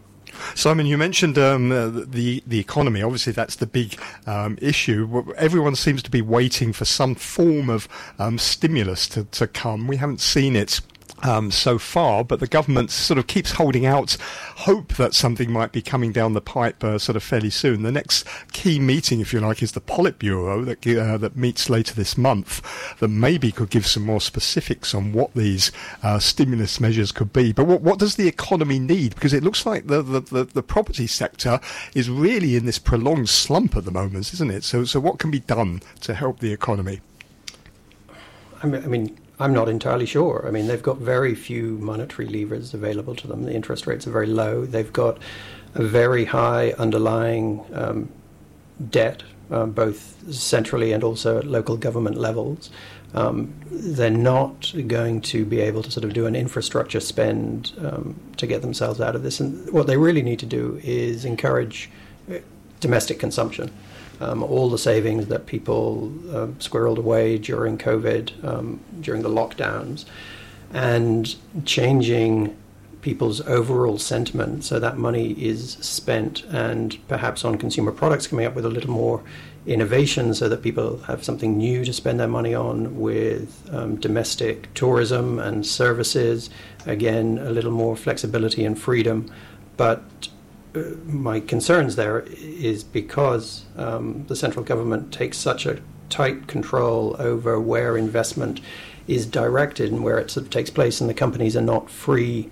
[0.55, 3.03] Simon, you mentioned um, uh, the the economy.
[3.03, 5.33] Obviously, that's the big um, issue.
[5.37, 9.87] Everyone seems to be waiting for some form of um, stimulus to, to come.
[9.87, 10.81] We haven't seen it
[11.22, 14.16] um, so far, but the government sort of keeps holding out
[14.59, 17.83] hope that something might be coming down the pipe uh, sort of fairly soon.
[17.83, 21.94] The next key meeting, if you like, is the Politburo that uh, that meets later
[21.94, 22.62] this month.
[22.98, 27.52] That maybe could give some more specifics on what these uh, stimulus measures could be.
[27.52, 29.14] But what, what does the economy need?
[29.14, 31.61] Because it looks like the, the, the, the property sector
[31.94, 34.64] is really in this prolonged slump at the moment, isn't it?
[34.64, 37.00] So so what can be done to help the economy?
[38.62, 40.44] I mean I'm not entirely sure.
[40.46, 43.44] I mean, they've got very few monetary levers available to them.
[43.44, 44.64] The interest rates are very low.
[44.66, 45.18] They've got
[45.74, 48.09] a very high underlying um,
[48.90, 52.70] debt, um, both centrally and also at local government levels.
[53.14, 58.16] Um, they're not going to be able to sort of do an infrastructure spend um,
[58.37, 59.40] to get themselves out of this.
[59.40, 61.90] And what they really need to do is encourage
[62.31, 62.38] uh,
[62.81, 63.70] domestic consumption
[64.20, 70.04] um, all the savings that people uh, squirreled away during COVID, um, during the lockdowns,
[70.72, 72.57] and changing
[73.00, 74.64] people's overall sentiment.
[74.64, 78.90] So that money is spent and perhaps on consumer products coming up with a little
[78.90, 79.22] more
[79.66, 84.72] innovation so that people have something new to spend their money on with um, domestic
[84.74, 86.50] tourism and services.
[86.87, 89.31] Again a little more flexibility and freedom.
[89.76, 90.28] But
[91.04, 97.60] my concerns there is because um, the central government takes such a tight control over
[97.60, 98.60] where investment
[99.06, 102.50] is directed and where it sort of takes place, and the companies are not free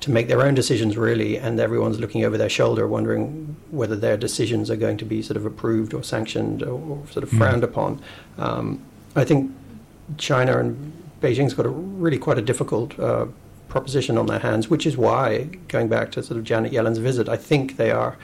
[0.00, 4.16] to make their own decisions really, and everyone's looking over their shoulder, wondering whether their
[4.16, 7.38] decisions are going to be sort of approved or sanctioned or, or sort of mm.
[7.38, 8.00] frowned upon.
[8.38, 8.82] Um,
[9.14, 9.50] I think
[10.18, 13.26] China and Beijing's got a really quite a difficult uh,
[13.76, 17.28] proposition on their hands, which is why, going back to sort of Janet Yellen's visit,
[17.28, 18.16] I think they are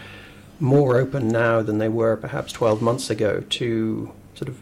[0.61, 4.57] more open now than they were perhaps 12 months ago to sort of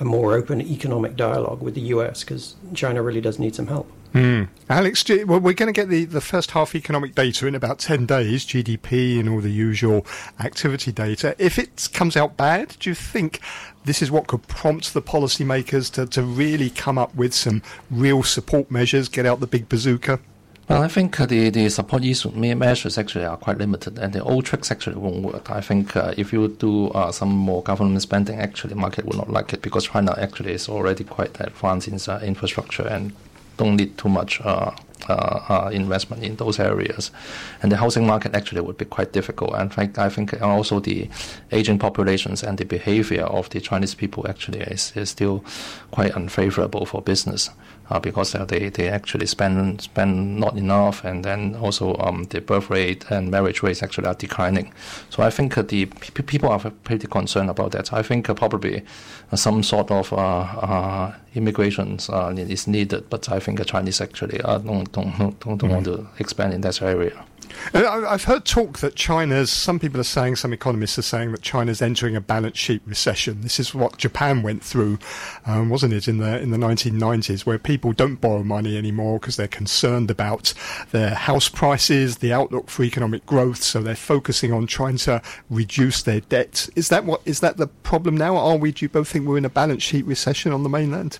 [0.00, 3.86] a more open economic dialogue with the US because China really does need some help.
[4.14, 4.46] Mm.
[4.70, 8.06] Alex, well, we're going to get the, the first half economic data in about 10
[8.06, 10.06] days, GDP and all the usual
[10.38, 11.34] activity data.
[11.36, 13.40] If it comes out bad, do you think
[13.84, 18.22] this is what could prompt the policymakers to, to really come up with some real
[18.22, 20.20] support measures, get out the big bazooka?
[20.68, 24.46] Well, I think uh, the, the support measures actually are quite limited, and the old
[24.46, 25.50] tricks actually won't work.
[25.50, 29.18] I think uh, if you do uh, some more government spending, actually, the market will
[29.18, 33.12] not like it because China actually is already quite advanced in infrastructure and
[33.56, 34.70] don't need too much uh,
[35.08, 37.10] uh, uh, investment in those areas,
[37.62, 39.54] and the housing market actually would be quite difficult.
[39.54, 41.08] And I think also the
[41.52, 45.44] aging populations and the behavior of the Chinese people actually is, is still
[45.90, 47.50] quite unfavorable for business
[47.90, 52.40] uh, because uh, they, they actually spend spend not enough, and then also um, the
[52.40, 54.72] birth rate and marriage rates actually are declining.
[55.10, 57.92] So I think uh, the p- people are pretty concerned about that.
[57.92, 58.82] I think uh, probably
[59.32, 61.98] uh, some sort of uh, immigration
[62.38, 65.68] is needed, but I think the Chinese actually don't don't don't, don't mm-hmm.
[65.68, 67.24] want to expand in that area.
[67.74, 71.82] I've heard talk that China's, some people are saying, some economists are saying that China's
[71.82, 73.40] entering a balance sheet recession.
[73.40, 74.98] This is what Japan went through,
[75.46, 79.36] um, wasn't it, in the, in the 1990s, where people don't borrow money anymore because
[79.36, 80.54] they're concerned about
[80.92, 86.02] their house prices, the outlook for economic growth, so they're focusing on trying to reduce
[86.02, 86.68] their debt.
[86.76, 88.36] Is that what, is that the problem now?
[88.36, 91.18] Are we, do you both think we're in a balance sheet recession on the mainland?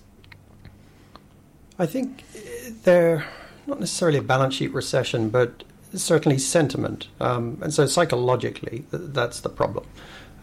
[1.77, 2.23] I think
[2.83, 3.25] they're
[3.67, 5.64] not necessarily a balance sheet recession, but
[6.03, 7.07] certainly sentiment.
[7.19, 9.85] Um, and so psychologically, th- that's the problem.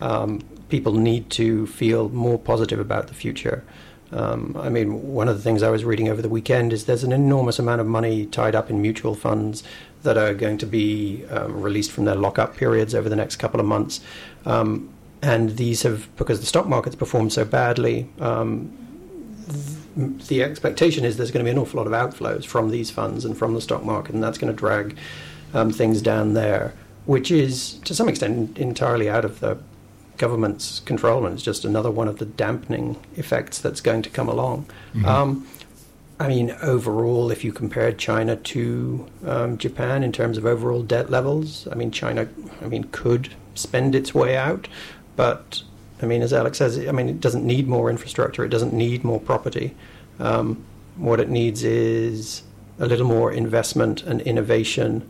[0.01, 3.65] Um, people need to feel more positive about the future.
[4.13, 7.05] Um, I mean, one of the things I was reading over the weekend is there's
[7.05, 9.63] an enormous amount of money tied up in mutual funds
[10.03, 13.61] that are going to be um, released from their lockup periods over the next couple
[13.61, 14.01] of months.
[14.45, 18.77] Um, and these have, because the stock market's performed so badly, um,
[19.97, 22.91] th- the expectation is there's going to be an awful lot of outflows from these
[22.91, 24.97] funds and from the stock market, and that's going to drag
[25.55, 26.75] um, things down there.
[27.05, 29.59] which is to some extent entirely out of the
[30.19, 34.29] government's control, and it's just another one of the dampening effects that's going to come
[34.29, 34.67] along.
[34.95, 35.07] Mm-hmm.
[35.07, 35.47] Um,
[36.21, 41.11] I mean, overall, if you compare China to um, Japan in terms of overall debt
[41.11, 42.29] levels, I mean, China,
[42.61, 44.69] I mean, could spend its way out,
[45.17, 45.63] but
[46.01, 49.03] I mean, as Alex says, I mean, it doesn't need more infrastructure, it doesn't need
[49.03, 49.75] more property.
[50.21, 50.65] Um,
[50.97, 52.43] what it needs is
[52.79, 55.09] a little more investment and innovation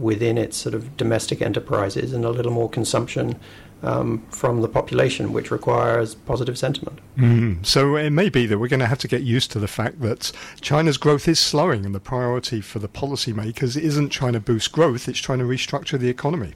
[0.00, 3.38] within its sort of domestic enterprises and a little more consumption
[3.82, 6.98] um, from the population, which requires positive sentiment.
[7.16, 7.64] Mm.
[7.64, 10.00] So it may be that we're going to have to get used to the fact
[10.00, 14.72] that China's growth is slowing, and the priority for the policymakers isn't trying to boost
[14.72, 16.54] growth; it's trying to restructure the economy.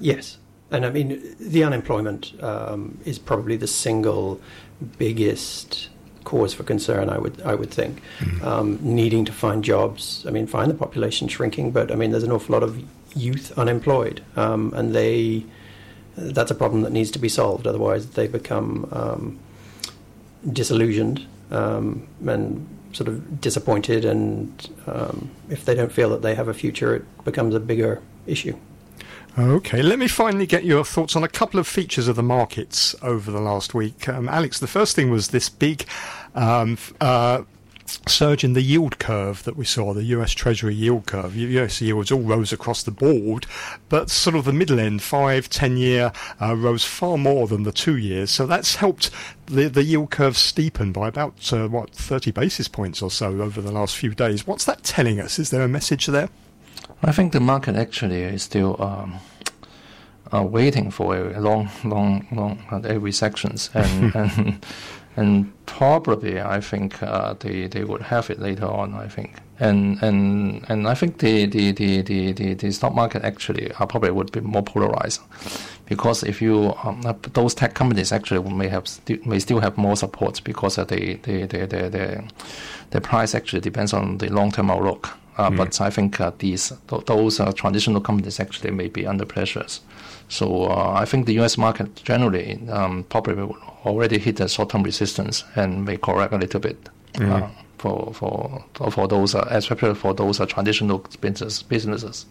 [0.00, 0.38] Yes,
[0.70, 4.40] and I mean the unemployment um, is probably the single
[4.96, 5.88] biggest
[6.28, 7.08] cause for concern.
[7.08, 8.42] I would I would think mm.
[8.42, 10.24] um, needing to find jobs.
[10.28, 12.78] I mean, find the population shrinking, but I mean, there's an awful lot of
[13.16, 15.44] youth unemployed, um, and they
[16.16, 17.66] that's a problem that needs to be solved.
[17.66, 19.38] Otherwise, they become um,
[20.52, 26.48] disillusioned um, and sort of disappointed, and um, if they don't feel that they have
[26.48, 28.54] a future, it becomes a bigger issue.
[29.38, 32.96] Okay, let me finally get your thoughts on a couple of features of the markets
[33.02, 34.08] over the last week.
[34.08, 35.86] Um, Alex, the first thing was this big
[36.34, 37.42] um, uh,
[38.06, 41.36] surge in the yield curve that we saw, the US Treasury yield curve.
[41.36, 43.46] US yields all rose across the board,
[43.88, 47.72] but sort of the middle end, five, ten year, uh, rose far more than the
[47.72, 48.30] two years.
[48.30, 49.10] So that's helped
[49.46, 53.60] the, the yield curve steepen by about, uh, what, 30 basis points or so over
[53.60, 54.46] the last few days.
[54.46, 55.38] What's that telling us?
[55.38, 56.28] Is there a message there?
[57.02, 58.80] I think the market actually is still.
[58.82, 59.20] Um
[60.32, 64.66] uh, waiting for a long, long, long uh, recessions, and and
[65.18, 68.94] and probably I think uh, they they would have it later on.
[68.94, 73.24] I think, and and and I think the the, the, the, the, the stock market
[73.24, 75.20] actually uh, probably would be more polarized,
[75.86, 77.02] because if you um,
[77.34, 80.84] those tech companies actually may have st- may still have more support because the
[81.22, 82.24] the the the the,
[82.90, 85.18] the price actually depends on the long term outlook.
[85.38, 85.56] Uh, mm.
[85.56, 89.80] But I think uh, these th- those uh, traditional companies actually may be under pressures.
[90.28, 91.56] So uh, I think the U.S.
[91.56, 93.42] market generally um, probably
[93.84, 97.32] already hit a short-term resistance and may correct a little bit mm-hmm.
[97.32, 102.26] uh, for for for those, uh, especially for those uh, traditional business, businesses.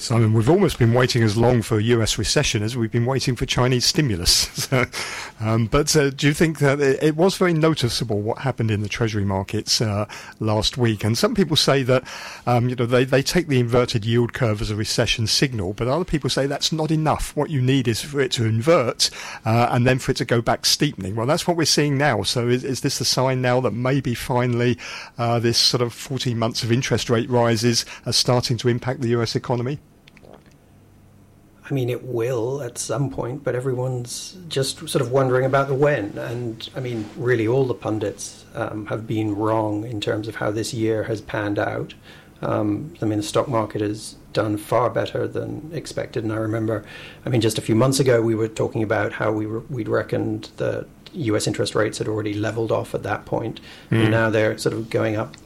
[0.00, 3.36] Simon, we've almost been waiting as long for a US recession as we've been waiting
[3.36, 4.66] for Chinese stimulus.
[5.40, 8.80] um, but uh, do you think that it, it, was very noticeable what happened in
[8.80, 10.06] the Treasury markets uh,
[10.38, 11.04] last week?
[11.04, 12.04] And some people say that
[12.46, 15.86] um, you know they, they take the inverted yield curve as a recession signal, but
[15.86, 17.36] other people say that's not enough.
[17.36, 19.10] What you need is for it to invert
[19.44, 21.14] uh, and then for it to go back steepening.
[21.14, 22.22] Well, that's what we're seeing now.
[22.22, 24.78] So is, is this a sign now that maybe finally
[25.18, 29.08] uh, this sort of 14 months of interest rate rises are starting to impact the
[29.08, 29.78] US economy?
[31.70, 35.74] I mean, it will at some point, but everyone's just sort of wondering about the
[35.74, 36.18] when.
[36.18, 40.50] And I mean, really, all the pundits um, have been wrong in terms of how
[40.50, 41.94] this year has panned out.
[42.42, 46.24] Um, I mean, the stock market has done far better than expected.
[46.24, 46.84] And I remember,
[47.24, 49.88] I mean, just a few months ago, we were talking about how we were, we'd
[49.88, 51.46] reckoned that U.S.
[51.46, 54.02] interest rates had already leveled off at that point, mm.
[54.02, 55.36] and now they're sort of going up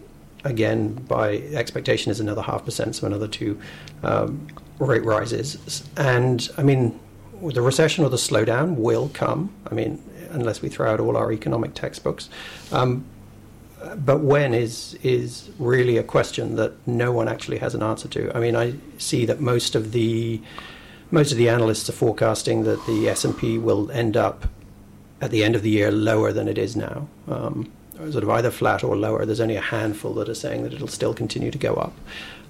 [0.45, 0.93] again.
[0.93, 3.59] By expectation is another half percent, so another two
[4.03, 4.47] um,
[4.79, 5.85] rate rises.
[5.97, 6.99] And I mean,
[7.43, 9.53] the recession or the slowdown will come.
[9.71, 12.29] I mean, unless we throw out all our economic textbooks.
[12.73, 13.05] Um,
[13.97, 18.35] but when is is really a question that no one actually has an answer to.
[18.35, 20.41] I mean, I see that most of the
[21.11, 24.47] most of the analysts are forecasting that the S and P will end up
[25.21, 27.71] at the end of the year lower than it is now, um,
[28.11, 29.25] sort of either flat or lower.
[29.25, 31.93] There's only a handful that are saying that it'll still continue to go up.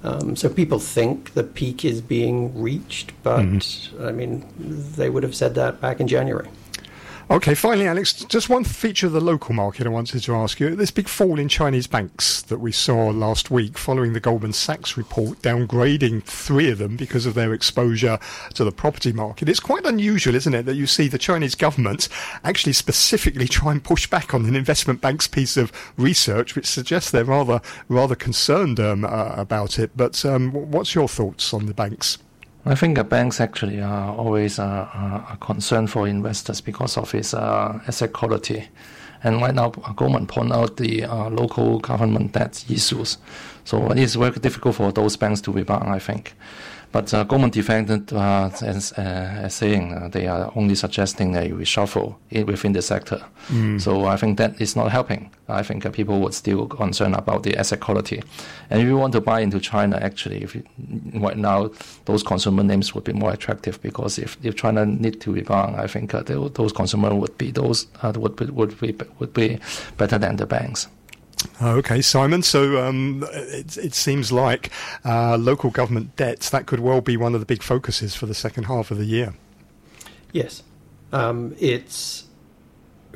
[0.05, 4.07] Um, so people think the peak is being reached, but mm-hmm.
[4.07, 6.49] I mean, they would have said that back in January.
[7.31, 10.77] Okay, finally, Alex, just one feature of the local market I wanted to ask you.
[10.77, 14.99] This big fall in Chinese banks that we saw last week following the Goldman Sachs
[14.99, 18.19] report downgrading three of them because of their exposure
[18.53, 19.49] to the property market.
[19.49, 22.11] It's quite unusual, isn't it, that you see the Chinese government
[22.45, 27.11] actually specifically try and push back on an investment bank's piece of research, which suggests
[27.11, 29.93] they're rather, rather concerned um, uh, about it.
[29.97, 32.19] But um, what's your thoughts on the banks?
[32.67, 38.13] I think banks actually are always a concern for investors because of its uh, asset
[38.15, 38.69] quality.
[39.23, 43.19] And right now, Goldman point out the uh, local government debt issues.
[43.65, 46.35] So it is very difficult for those banks to rebound, I think.
[46.95, 49.01] But uh, Goldman defended uh, as, uh,
[49.43, 52.15] as saying uh, they are only suggesting a reshuffle
[52.47, 53.21] within the sector.
[53.49, 53.81] Mm.
[53.81, 55.33] So I think that is not helping.
[55.49, 58.23] I think uh, people would still concerned about the asset quality.
[58.71, 60.63] And if you want to buy into China, actually, if you,
[61.15, 61.73] right now
[62.05, 65.89] those consumer names would be more attractive because if, if China need to rebound, I
[65.89, 69.59] think uh, they, those consumer would be those would be, would be would be
[69.97, 70.87] better than the banks.
[71.63, 72.43] Okay, Simon.
[72.43, 74.71] So um, it, it, seems like
[75.05, 78.35] uh, local government debts that could well be one of the big focuses for the
[78.35, 79.35] second half of the year.
[80.33, 80.63] Yes,
[81.13, 82.25] um, it's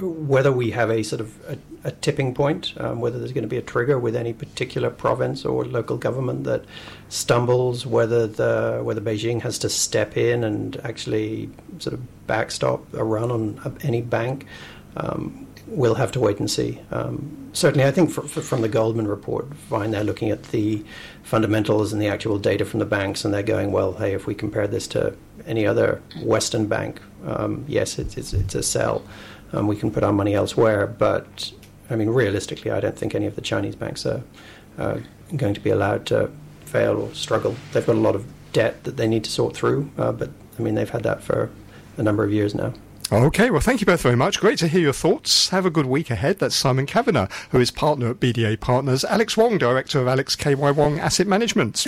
[0.01, 1.59] whether we have a sort of a,
[1.89, 5.45] a tipping point, um, whether there's going to be a trigger with any particular province
[5.45, 6.64] or local government that
[7.09, 13.03] stumbles, whether the whether Beijing has to step in and actually sort of backstop a
[13.03, 14.47] run on any bank.
[14.97, 16.80] Um, we'll have to wait and see.
[16.90, 20.84] Um, certainly, I think for, for, from the Goldman report, fine, they're looking at the
[21.22, 24.34] fundamentals and the actual data from the banks, and they're going, well, hey, if we
[24.34, 25.14] compare this to
[25.46, 29.02] any other Western bank, um, yes, it's, it's, it's, a sell.
[29.52, 30.86] Um, we can put our money elsewhere.
[30.86, 31.52] But,
[31.90, 34.22] I mean, realistically, I don't think any of the Chinese banks are
[34.78, 34.98] uh,
[35.36, 36.30] going to be allowed to
[36.64, 37.56] fail or struggle.
[37.72, 40.62] They've got a lot of debt that they need to sort through, uh, but, I
[40.62, 41.50] mean, they've had that for
[41.96, 42.72] a number of years now.
[43.11, 44.38] Okay, well, thank you both very much.
[44.38, 45.48] Great to hear your thoughts.
[45.48, 46.38] Have a good week ahead.
[46.40, 50.54] That's Simon Kavanagh, who is partner at BDA Partners, Alex Wong, director of Alex KY
[50.54, 51.86] Wong Asset Management.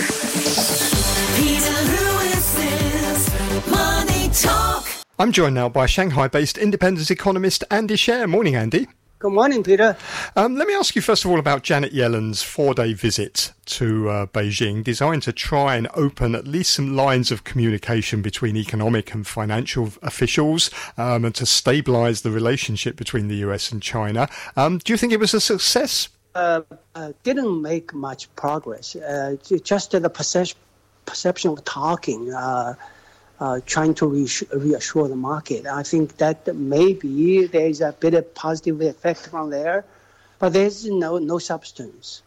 [5.19, 8.27] I'm joined now by Shanghai based independent economist Andy Xie.
[8.27, 8.87] Morning, Andy.
[9.21, 9.99] Good morning, Peter.
[10.35, 14.09] Um, let me ask you first of all about Janet Yellen's four day visit to
[14.09, 19.13] uh, Beijing, designed to try and open at least some lines of communication between economic
[19.13, 24.27] and financial officials um, and to stabilize the relationship between the US and China.
[24.57, 26.09] Um, do you think it was a success?
[26.35, 26.63] Uh,
[26.95, 28.97] uh, didn't make much progress.
[28.97, 30.57] Uh, just the perception,
[31.05, 32.33] perception of talking
[33.41, 35.67] uh, trying to reassure the market.
[35.67, 39.85] I think that maybe there is a bit of positive effect from there,
[40.39, 42.23] but there's no no substance.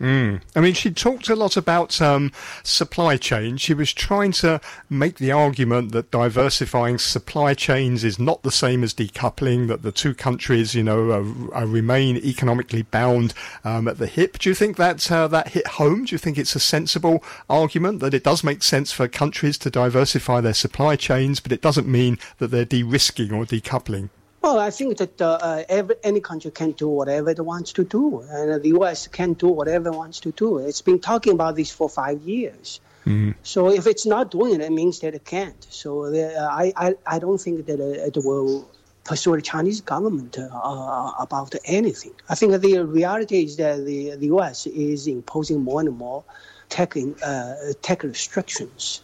[0.00, 0.42] Mm.
[0.54, 2.30] I mean, she talked a lot about um,
[2.62, 3.56] supply chain.
[3.56, 8.84] She was trying to make the argument that diversifying supply chains is not the same
[8.84, 13.32] as decoupling, that the two countries, you know, are, are remain economically bound
[13.64, 14.38] um, at the hip.
[14.38, 16.04] Do you think that uh, that hit home?
[16.04, 19.70] Do you think it's a sensible argument that it does make sense for countries to
[19.70, 24.10] diversify their supply chains, but it doesn't mean that they're de-risking or decoupling?
[24.46, 27.82] Well, I think that uh, uh, every, any country can do whatever it wants to
[27.82, 29.08] do, and the U.S.
[29.08, 30.58] can do whatever it wants to do.
[30.58, 32.78] It's been talking about this for five years.
[33.06, 33.32] Mm-hmm.
[33.42, 35.66] So if it's not doing it, it means that it can't.
[35.68, 38.70] So uh, I, I, I don't think that it will
[39.02, 42.12] persuade the Chinese government uh, about anything.
[42.28, 44.68] I think the reality is that the, the U.S.
[44.68, 46.22] is imposing more and more
[46.68, 49.02] tech, uh, tech restrictions,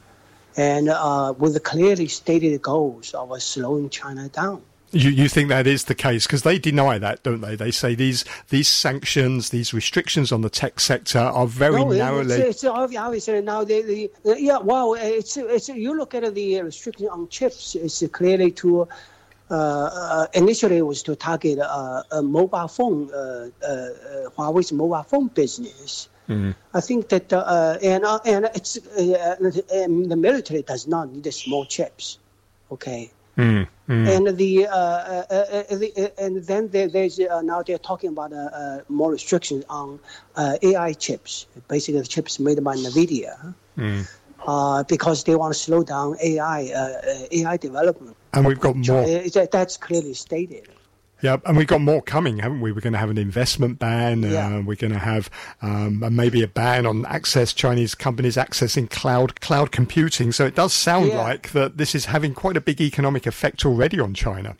[0.57, 4.62] and uh, with the clearly stated goals of slowing China down.
[4.93, 7.57] You, you think that is the case because they deny that, don't they?
[7.57, 12.34] They say these these sanctions, these restrictions on the tech sector are very no, narrowly.
[12.34, 13.64] It's, it's obvious now.
[13.64, 17.74] They, they, yeah, well, it's it's you look at the restriction on chips.
[17.74, 18.86] It's clearly to
[19.51, 24.72] uh, uh, initially it was to target uh, a mobile phone, uh, uh, uh, Huawei's
[24.72, 26.09] mobile phone business.
[26.28, 26.53] Mm-hmm.
[26.72, 27.32] I think that
[27.82, 32.18] and and it's and the military does not need small chips.
[32.70, 33.11] Okay.
[33.37, 34.16] Mm, mm.
[34.16, 38.33] And the, uh, uh, uh, the and then there, there's now they're talking about
[38.91, 40.01] more restrictions on
[40.37, 44.89] AI chips, basically the chips made by Nvidia, mm.
[44.89, 48.16] because they want to slow down AI AI development.
[48.35, 49.05] And we've got more.
[49.51, 50.68] That's clearly stated.
[51.23, 52.73] Yeah, and we've got more coming, haven't we?
[52.73, 54.23] We're going to have an investment ban.
[54.23, 54.57] Yeah.
[54.57, 55.31] Uh, we're going to have
[55.62, 60.33] um, maybe a ban on access Chinese companies accessing cloud cloud computing.
[60.33, 61.23] So it does sound yeah.
[61.23, 64.57] like that this is having quite a big economic effect already on China.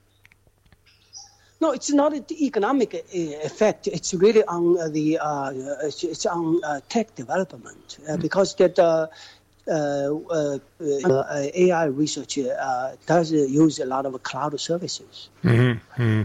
[1.63, 3.87] No, it's not an economic uh, effect.
[3.87, 8.23] It's really on uh, the uh, it's on uh, tech development uh, mm.
[8.23, 8.79] because that.
[8.79, 9.07] Uh,
[9.69, 12.37] AI research
[13.07, 15.29] does use a lot of cloud services.
[15.45, 16.23] Mm-hmm.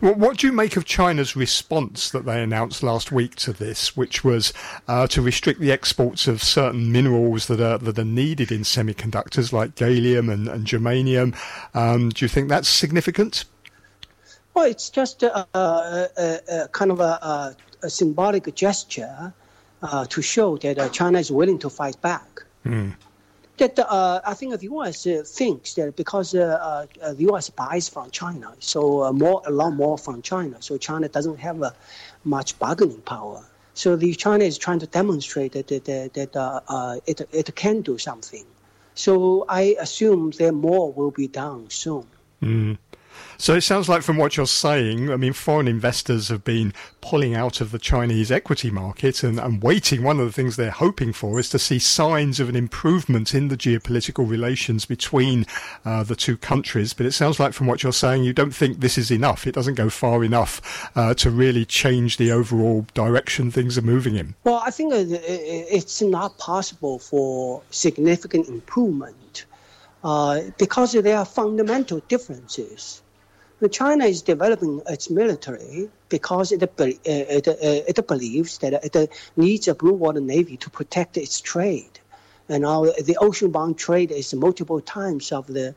[0.00, 4.24] What do you make of China's response that they announced last week to this, which
[4.24, 4.52] was
[4.88, 9.52] uh, to restrict the exports of certain minerals that are that are needed in semiconductors,
[9.52, 11.34] like gallium and, and germanium?
[11.74, 13.44] Um, do you think that's significant?
[14.54, 16.08] Well, it's just a, a,
[16.48, 17.56] a kind of a,
[17.88, 19.34] symbolic gesture
[19.82, 22.44] uh, to show that uh, China is willing to fight back.
[22.64, 22.94] Mm
[23.58, 25.04] that uh, I think the U.S.
[25.04, 27.50] Thinks that because uh, uh, the U.S.
[27.50, 31.74] buys from China, so more a lot more from China, so China doesn't have
[32.24, 33.44] much bargaining power.
[33.74, 37.82] So the China is trying to demonstrate that that, that uh, uh, it it can
[37.82, 38.44] do something.
[38.94, 42.06] So I assume that more will be done soon.
[42.40, 42.78] Mm.
[43.38, 47.34] So it sounds like from what you're saying, I mean, foreign investors have been pulling
[47.34, 50.02] out of the Chinese equity market and, and waiting.
[50.02, 53.48] One of the things they're hoping for is to see signs of an improvement in
[53.48, 55.46] the geopolitical relations between
[55.84, 56.94] uh, the two countries.
[56.94, 59.46] But it sounds like from what you're saying, you don't think this is enough.
[59.46, 64.16] It doesn't go far enough uh, to really change the overall direction things are moving
[64.16, 64.34] in.
[64.44, 69.46] Well, I think it's not possible for significant improvement.
[70.04, 73.00] Uh, because there are fundamental differences.
[73.68, 79.68] China is developing its military because it, uh, it, uh, it believes that it needs
[79.68, 81.98] a blue water navy to protect its trade.
[82.48, 85.74] And now the ocean-bound trade is multiple times of the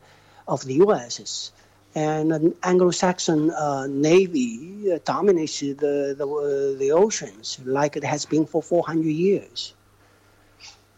[0.48, 1.52] of the U.S.
[1.96, 8.46] And an Anglo-Saxon uh, navy dominates the the, uh, the oceans like it has been
[8.46, 9.74] for 400 years.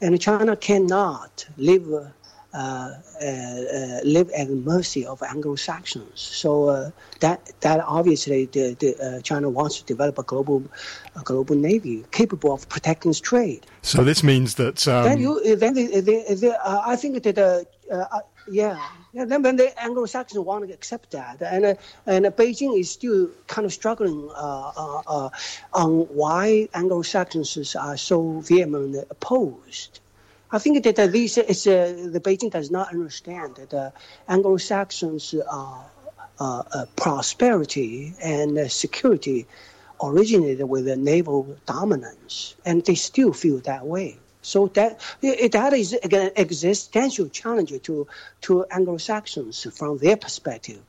[0.02, 2.10] And China cannot live uh, uh, uh,
[2.54, 6.20] live at the mercy of Anglo-Saxons.
[6.20, 10.64] So that that obviously the, the China wants to develop a global
[11.16, 13.66] a global navy capable of protecting its trade.
[13.82, 15.04] So this means that um...
[15.04, 17.38] then you then they, they, they, I think that
[17.92, 18.20] uh,
[18.52, 18.80] yeah,
[19.14, 19.26] yeah.
[19.26, 21.76] Then when the Anglo-Saxons want to accept that, and uh,
[22.06, 25.30] and Beijing is still kind of struggling uh,
[25.74, 30.00] on why Anglo-Saxons are so vehemently opposed.
[30.52, 33.92] I think that uh, this is uh, the Beijing does not understand that uh,
[34.28, 35.84] Anglo-Saxons' uh,
[36.40, 39.46] uh, prosperity and security
[40.02, 44.18] originated with the naval dominance, and they still feel that way.
[44.42, 48.08] So that that is an existential challenge to
[48.42, 50.82] to Anglo-Saxons from their perspective.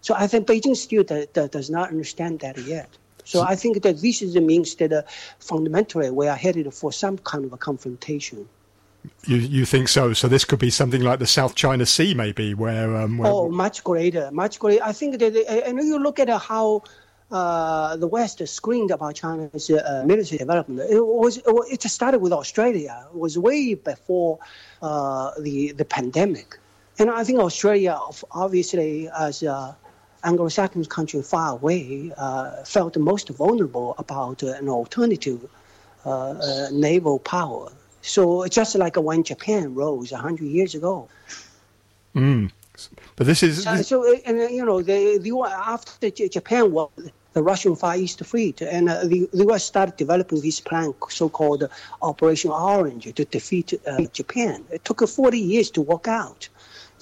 [0.00, 2.88] So I think Beijing still do, do, does not understand that yet.
[3.24, 5.02] So I think that this is the means that uh,
[5.38, 8.48] fundamentally we are headed for some kind of a confrontation.
[9.26, 10.12] You you think so?
[10.12, 13.48] So this could be something like the South China Sea, maybe, where, um, where oh,
[13.48, 14.82] much greater, much greater.
[14.82, 15.34] I think that,
[15.66, 16.82] and you look at how
[17.30, 20.90] uh, the West screamed about China's uh, military development.
[20.90, 21.40] It was
[21.70, 23.06] it started with Australia.
[23.12, 24.38] It was way before
[24.82, 26.58] uh, the the pandemic,
[26.98, 27.98] and I think Australia,
[28.30, 29.76] obviously as a
[30.22, 35.46] Anglo-Saxon country far away, uh, felt most vulnerable about an alternative
[36.06, 37.70] uh, uh, naval power
[38.04, 41.08] so it's just like when Japan rose 100 years ago.
[42.14, 42.50] Mm.
[43.16, 43.66] But this is.
[43.66, 46.90] Uh, so, and, uh, you know, the, the, after Japan was
[47.32, 49.64] the Russian Far East Fleet, and uh, the, the U.S.
[49.64, 51.68] started developing this plan, so-called
[52.02, 54.64] Operation Orange, to defeat uh, Japan.
[54.70, 56.48] It took 40 years to work out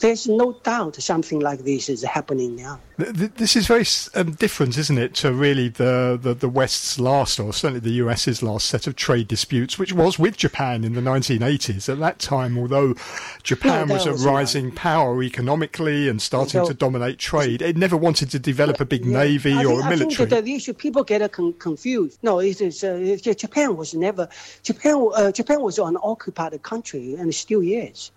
[0.02, 2.80] there's no doubt something like this is happening now.
[2.98, 7.52] This is very um, different, isn't it, to really the, the, the, West's last, or
[7.52, 11.88] certainly the US's last set of trade disputes, which was with Japan in the 1980s.
[11.88, 12.94] At that time, although
[13.44, 14.74] Japan was a rising right.
[14.74, 19.04] power economically and starting so, to dominate trade, it never wanted to develop a big
[19.04, 20.12] yeah, navy think, or a military.
[20.12, 22.18] I think that the issue, people get con- confused.
[22.22, 24.28] No, it is, uh, Japan was never,
[24.64, 28.10] Japan, uh, Japan was an occupied country and still is.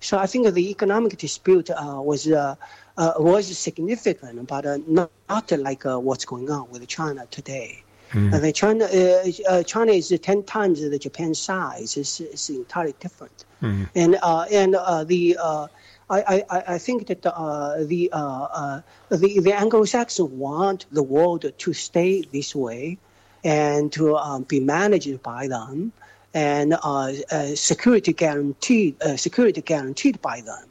[0.00, 2.54] So I think the economic dispute uh, was uh,
[2.96, 7.82] uh, was significant, but uh, not, not like uh, what's going on with China today.
[8.12, 8.54] Mm.
[8.54, 11.96] China uh, China is ten times the Japan size.
[11.96, 13.44] It's, it's entirely different.
[13.60, 13.88] Mm.
[13.94, 14.16] And
[14.52, 14.74] and
[15.08, 15.68] the
[16.08, 21.52] I, I, I think that uh, the, uh, uh, the the Anglo-Saxons want the world
[21.58, 22.98] to stay this way,
[23.42, 25.92] and to um, be managed by them,
[26.36, 30.68] and uh, uh, security guaranteed uh, security guaranteed by them.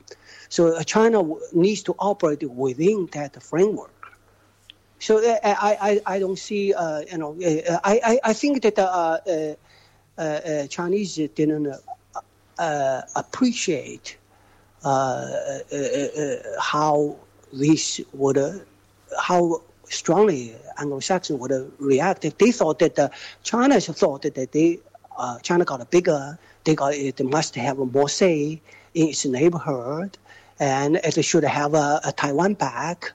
[0.47, 3.91] So uh, China needs to operate within that framework.
[4.99, 7.35] So uh, I, I, I don't see uh, you know
[7.83, 11.73] I, I, I think that uh, Chinese didn't
[13.15, 14.17] appreciate
[16.71, 17.15] how
[17.51, 18.37] this would
[19.19, 22.21] how strongly Anglo-Saxon would react.
[22.21, 23.09] They thought that uh,
[23.43, 24.79] China thought that they
[25.17, 26.37] uh, China got bigger.
[26.63, 28.61] They got it must have more say
[28.93, 30.17] in its neighborhood,
[30.59, 33.13] and it should have a, a Taiwan back.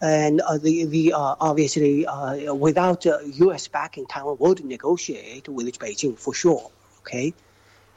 [0.00, 3.68] And uh, the the uh, obviously uh, without U.S.
[3.68, 6.70] backing, Taiwan would negotiate with Beijing for sure.
[7.00, 7.34] Okay,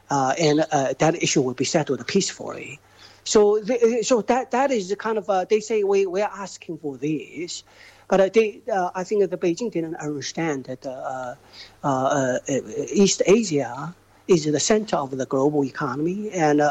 [0.10, 2.80] uh, and uh, that issue will be settled peacefully.
[3.24, 6.98] So, the, so that that is kind of they say we we are asking for
[6.98, 7.64] this.
[8.08, 11.36] But they, uh, I think the Beijing didn't understand that uh,
[11.84, 12.40] uh,
[12.94, 13.96] East Asia
[14.28, 16.62] is the center of the global economy, and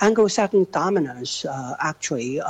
[0.00, 1.44] Anglo-Saxon dominance
[1.80, 2.40] actually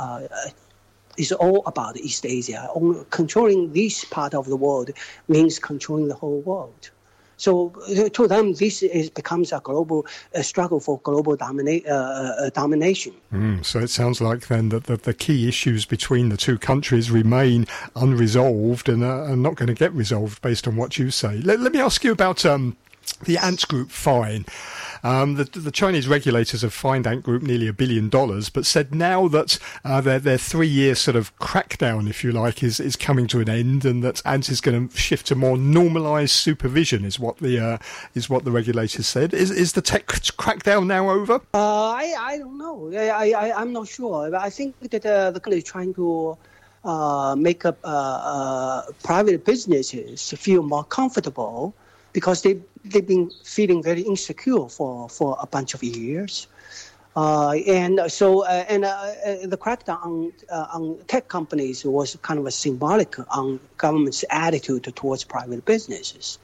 [1.17, 2.69] is all about East Asia.
[3.09, 4.91] Controlling this part of the world
[5.27, 6.91] means controlling the whole world.
[7.39, 7.69] So
[8.13, 13.13] to them, this is, becomes a global uh, struggle for global domina- uh, uh, domination.
[13.33, 17.09] Mm, so it sounds like then that the, the, key issues between the two countries
[17.09, 17.65] remain
[17.95, 21.37] unresolved and uh, are not going to get resolved based on what you say.
[21.37, 22.75] Let, let me ask you about um,
[23.23, 24.45] the Ant Group fine.
[25.03, 28.93] Um, the, the, Chinese regulators have fined Ant Group nearly a billion dollars, but said
[28.93, 33.27] now that uh, their, their three-year sort of crackdown, if you like, is, is coming
[33.27, 37.19] to an end, and that Ant is going to shift to more normalised supervision, is
[37.19, 37.77] what the uh,
[38.13, 39.33] is what the regulators said.
[39.33, 41.35] Is is the tech crackdown now over?
[41.53, 42.91] Uh, I I don't know.
[42.93, 44.35] I, I I'm not sure.
[44.35, 46.37] I think that uh, the country is trying to.
[46.85, 51.73] Uh, make up uh, uh, private businesses feel more comfortable
[52.13, 56.47] because they they've been feeling very insecure for, for a bunch of years.
[57.15, 58.89] Uh, and so, uh, and uh,
[59.25, 64.23] uh the crackdown on, uh, on tech companies was kind of a symbolic on government's
[64.29, 66.37] attitude towards private businesses.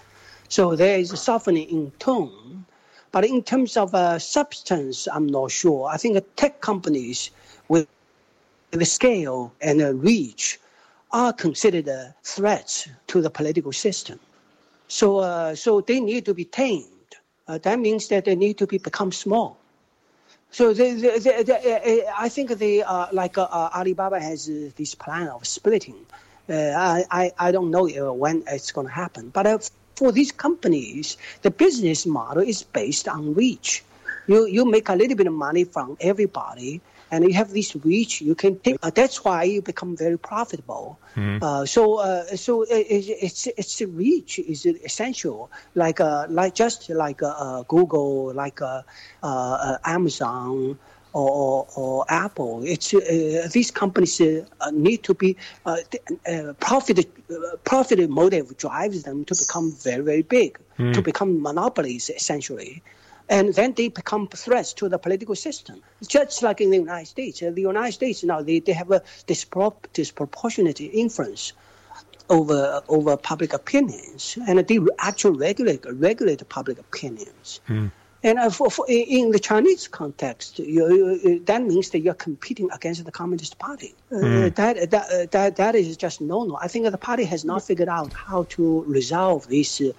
[0.49, 2.65] So there is a softening in tone,
[3.11, 5.87] but in terms of uh, substance, I'm not sure.
[5.87, 7.31] I think tech companies
[7.69, 7.87] with
[8.71, 10.59] the scale and the reach
[11.11, 11.89] are considered
[12.23, 14.19] threats to the political system.
[14.87, 16.89] So, uh, so they need to be tamed.
[17.47, 19.57] Uh, that means that they need to be become small.
[20.51, 24.95] So they, they, they, uh, I think they uh, like uh, uh, Alibaba has this
[24.95, 26.05] plan of splitting.
[26.47, 29.29] I, I, I don't know when it's going to happen.
[29.29, 33.83] But for these companies, the business model is based on reach.
[34.27, 38.21] You, you make a little bit of money from everybody and you have this reach,
[38.21, 38.77] you can take.
[38.81, 40.99] Uh, that's why you become very profitable.
[41.15, 41.41] Mm.
[41.41, 42.87] Uh, so, uh, so it,
[43.21, 45.51] it's it's reach is essential.
[45.75, 48.59] Like uh, like just like uh, uh, Google, like
[49.23, 50.77] Amazon.
[51.17, 52.93] Or, or, Apple, it's
[53.53, 54.19] these companies
[54.73, 55.37] need to be
[56.59, 57.07] profit
[57.63, 60.93] profit motive drives them to become very very big, mm.
[60.93, 62.83] to become monopolies essentially
[63.29, 65.81] and then they become threats to the political system.
[66.07, 69.01] Just like in the United States, uh, the United States now they, they have a
[69.27, 71.53] dispro- disproportionate influence
[72.29, 77.61] over over public opinions, and they actually regulate regulate public opinions.
[77.67, 77.87] Hmm.
[78.23, 82.71] And uh, for, for, in the Chinese context, you, you, that means that you're competing
[82.71, 83.93] against the Communist Party.
[84.11, 84.55] Uh, mm.
[84.55, 86.57] that, that, uh, that, that is just no no.
[86.59, 89.91] I think the party has not figured out how to resolve this uh,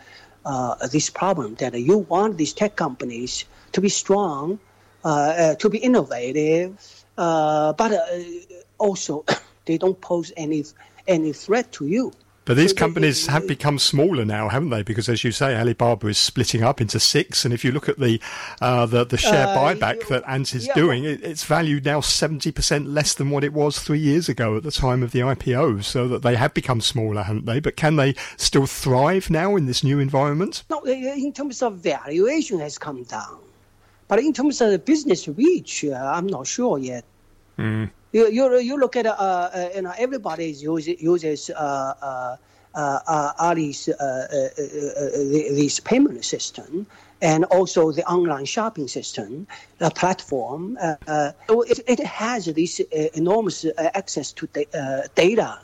[0.47, 4.59] uh, this problem that you want these tech companies to be strong,
[5.05, 7.93] uh, uh to be innovative, uh, but
[8.79, 9.25] also
[9.67, 10.65] they don't pose any
[11.07, 12.13] any threat to you.
[12.47, 14.85] But these companies have become smaller now, haven't they?
[14.85, 17.99] Because as you say, Alibaba is splitting up into six, and if you look at
[17.99, 18.21] the
[18.61, 22.01] uh, the, the, share uh, buyback that Ant is yeah, doing, it, it's valued now
[22.01, 25.19] seventy percent less than what it was three years ago at the time of the
[25.19, 25.83] IPO.
[25.83, 27.59] So that they have become smaller, haven't they?
[27.59, 30.63] But can they still thrive now in this new environment?
[30.71, 33.41] No, in terms of valuation has come down,
[34.07, 37.05] but in terms of the business reach, uh, I'm not sure yet.
[37.59, 37.91] Mm.
[38.13, 42.37] You, you, you look at uh, uh, you know everybody uses uses uh, uh,
[42.75, 46.87] uh, Ali's this payment system
[47.21, 49.47] and also the online shopping system,
[49.79, 50.79] the platform.
[50.81, 52.81] it, it has this
[53.15, 55.59] enormous access to da- data,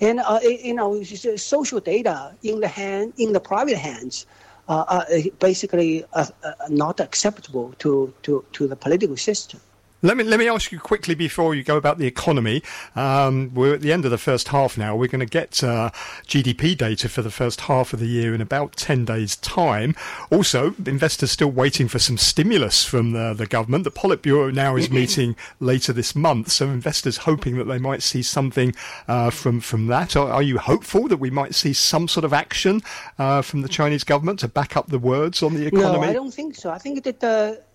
[0.00, 4.26] and you know social data in the hand in the private hands.
[4.68, 5.04] Uh,
[5.40, 9.60] basically uh, uh, not acceptable to, to, to the political system.
[10.02, 12.62] Let me let me ask you quickly before you go about the economy.
[12.96, 14.96] Um, we're at the end of the first half now.
[14.96, 15.90] We're going to get uh,
[16.26, 19.94] GDP data for the first half of the year in about ten days' time.
[20.30, 23.84] Also, investors still waiting for some stimulus from the, the government.
[23.84, 28.22] The Politburo now is meeting later this month, so investors hoping that they might see
[28.22, 28.74] something
[29.06, 30.16] uh, from from that.
[30.16, 32.80] Are, are, you hopeful that we might see some sort of action
[33.18, 36.06] uh, from the Chinese government to back up the words on the economy?
[36.06, 36.70] No, I don't think so.
[36.70, 37.20] I think that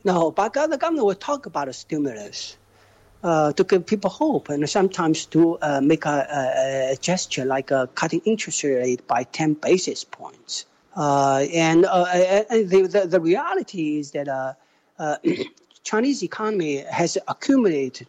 [0.06, 2.58] the no, but the government will talk about a stimulus
[3.24, 7.88] uh, to give people hope and sometimes to uh, make a, a, gesture like uh,
[7.96, 10.66] cutting interest rate by 10 basis points.
[10.96, 12.06] Uh, and, uh,
[12.50, 15.18] and the, the, the, reality is that uh,
[15.84, 18.08] Chinese economy has accumulated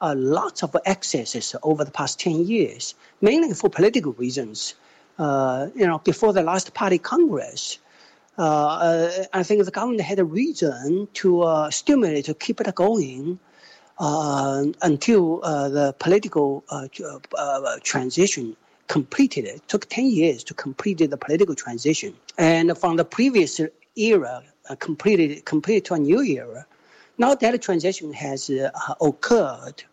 [0.00, 4.74] uh, lots of excesses over the past 10 years, mainly for political reasons.
[5.18, 7.81] you know, before the last party congress, uh, uh,
[8.38, 12.74] Uh, uh, I think the government had a reason to uh, stimulate, to keep it
[12.74, 13.38] going
[13.98, 16.64] uh, until the political
[17.82, 18.56] transition
[18.88, 19.44] completed.
[19.44, 22.14] It took 10 years to complete the political transition.
[22.38, 23.60] And from the previous
[23.96, 24.42] era,
[24.78, 26.66] completed, completed to a new era,
[27.18, 28.50] now that transition has
[29.00, 29.84] occurred.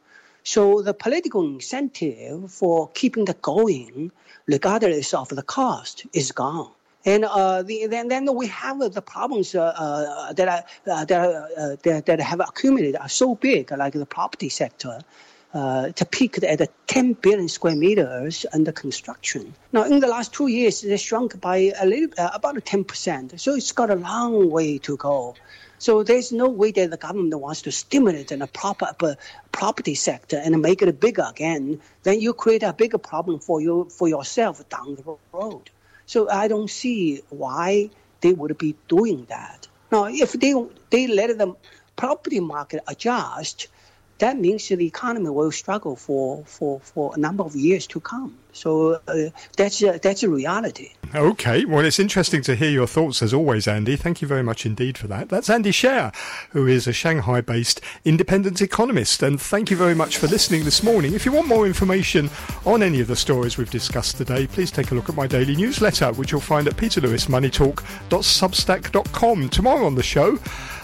[0.44, 4.12] So the political incentive for keeping it going,
[4.48, 6.72] regardless of the cost, is gone.
[7.06, 11.76] And uh, the, then, then we have the problems uh, uh, that, uh, that, are,
[11.84, 15.00] that, that have accumulated are so big, like the property sector.
[15.52, 19.52] Uh, to peak at 10 billion square meters under construction.
[19.74, 23.40] Now, in the last two years, it shrunk by a little, uh, about 10%.
[23.40, 25.34] So it's got a long way to go.
[25.80, 29.16] So there's no way that the government wants to stimulate a proper
[29.52, 31.82] property sector and make it bigger again.
[32.04, 35.72] Then you create a bigger problem for you for yourself down the road.
[36.10, 37.92] So I don't see why
[38.22, 39.68] they would be doing that.
[39.92, 40.56] Now, if they
[40.90, 41.54] they let the
[41.96, 43.68] property market adjust,
[44.20, 48.38] that means the economy will struggle for, for, for a number of years to come.
[48.52, 50.94] So uh, that's uh, that's a reality.
[51.14, 53.96] Okay, well, it's interesting to hear your thoughts as always, Andy.
[53.96, 55.30] Thank you very much indeed for that.
[55.30, 56.14] That's Andy Xie,
[56.52, 61.14] who is a Shanghai-based independent economist, and thank you very much for listening this morning.
[61.14, 62.30] If you want more information
[62.66, 65.56] on any of the stories we've discussed today, please take a look at my daily
[65.56, 69.50] newsletter, which you'll find at peterlewismoneytalk.substack.com.
[69.50, 70.38] Tomorrow on the show.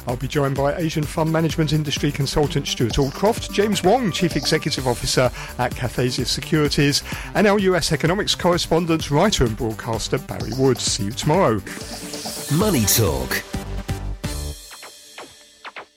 [0.07, 4.87] I'll be joined by Asian fund management industry consultant Stuart Aldcroft, James Wong, Chief Executive
[4.87, 7.03] Officer at Cathaysia Securities,
[7.33, 10.83] and our US economics correspondent, writer and broadcaster Barry Woods.
[10.83, 11.61] See you tomorrow.
[12.57, 13.54] Money Talk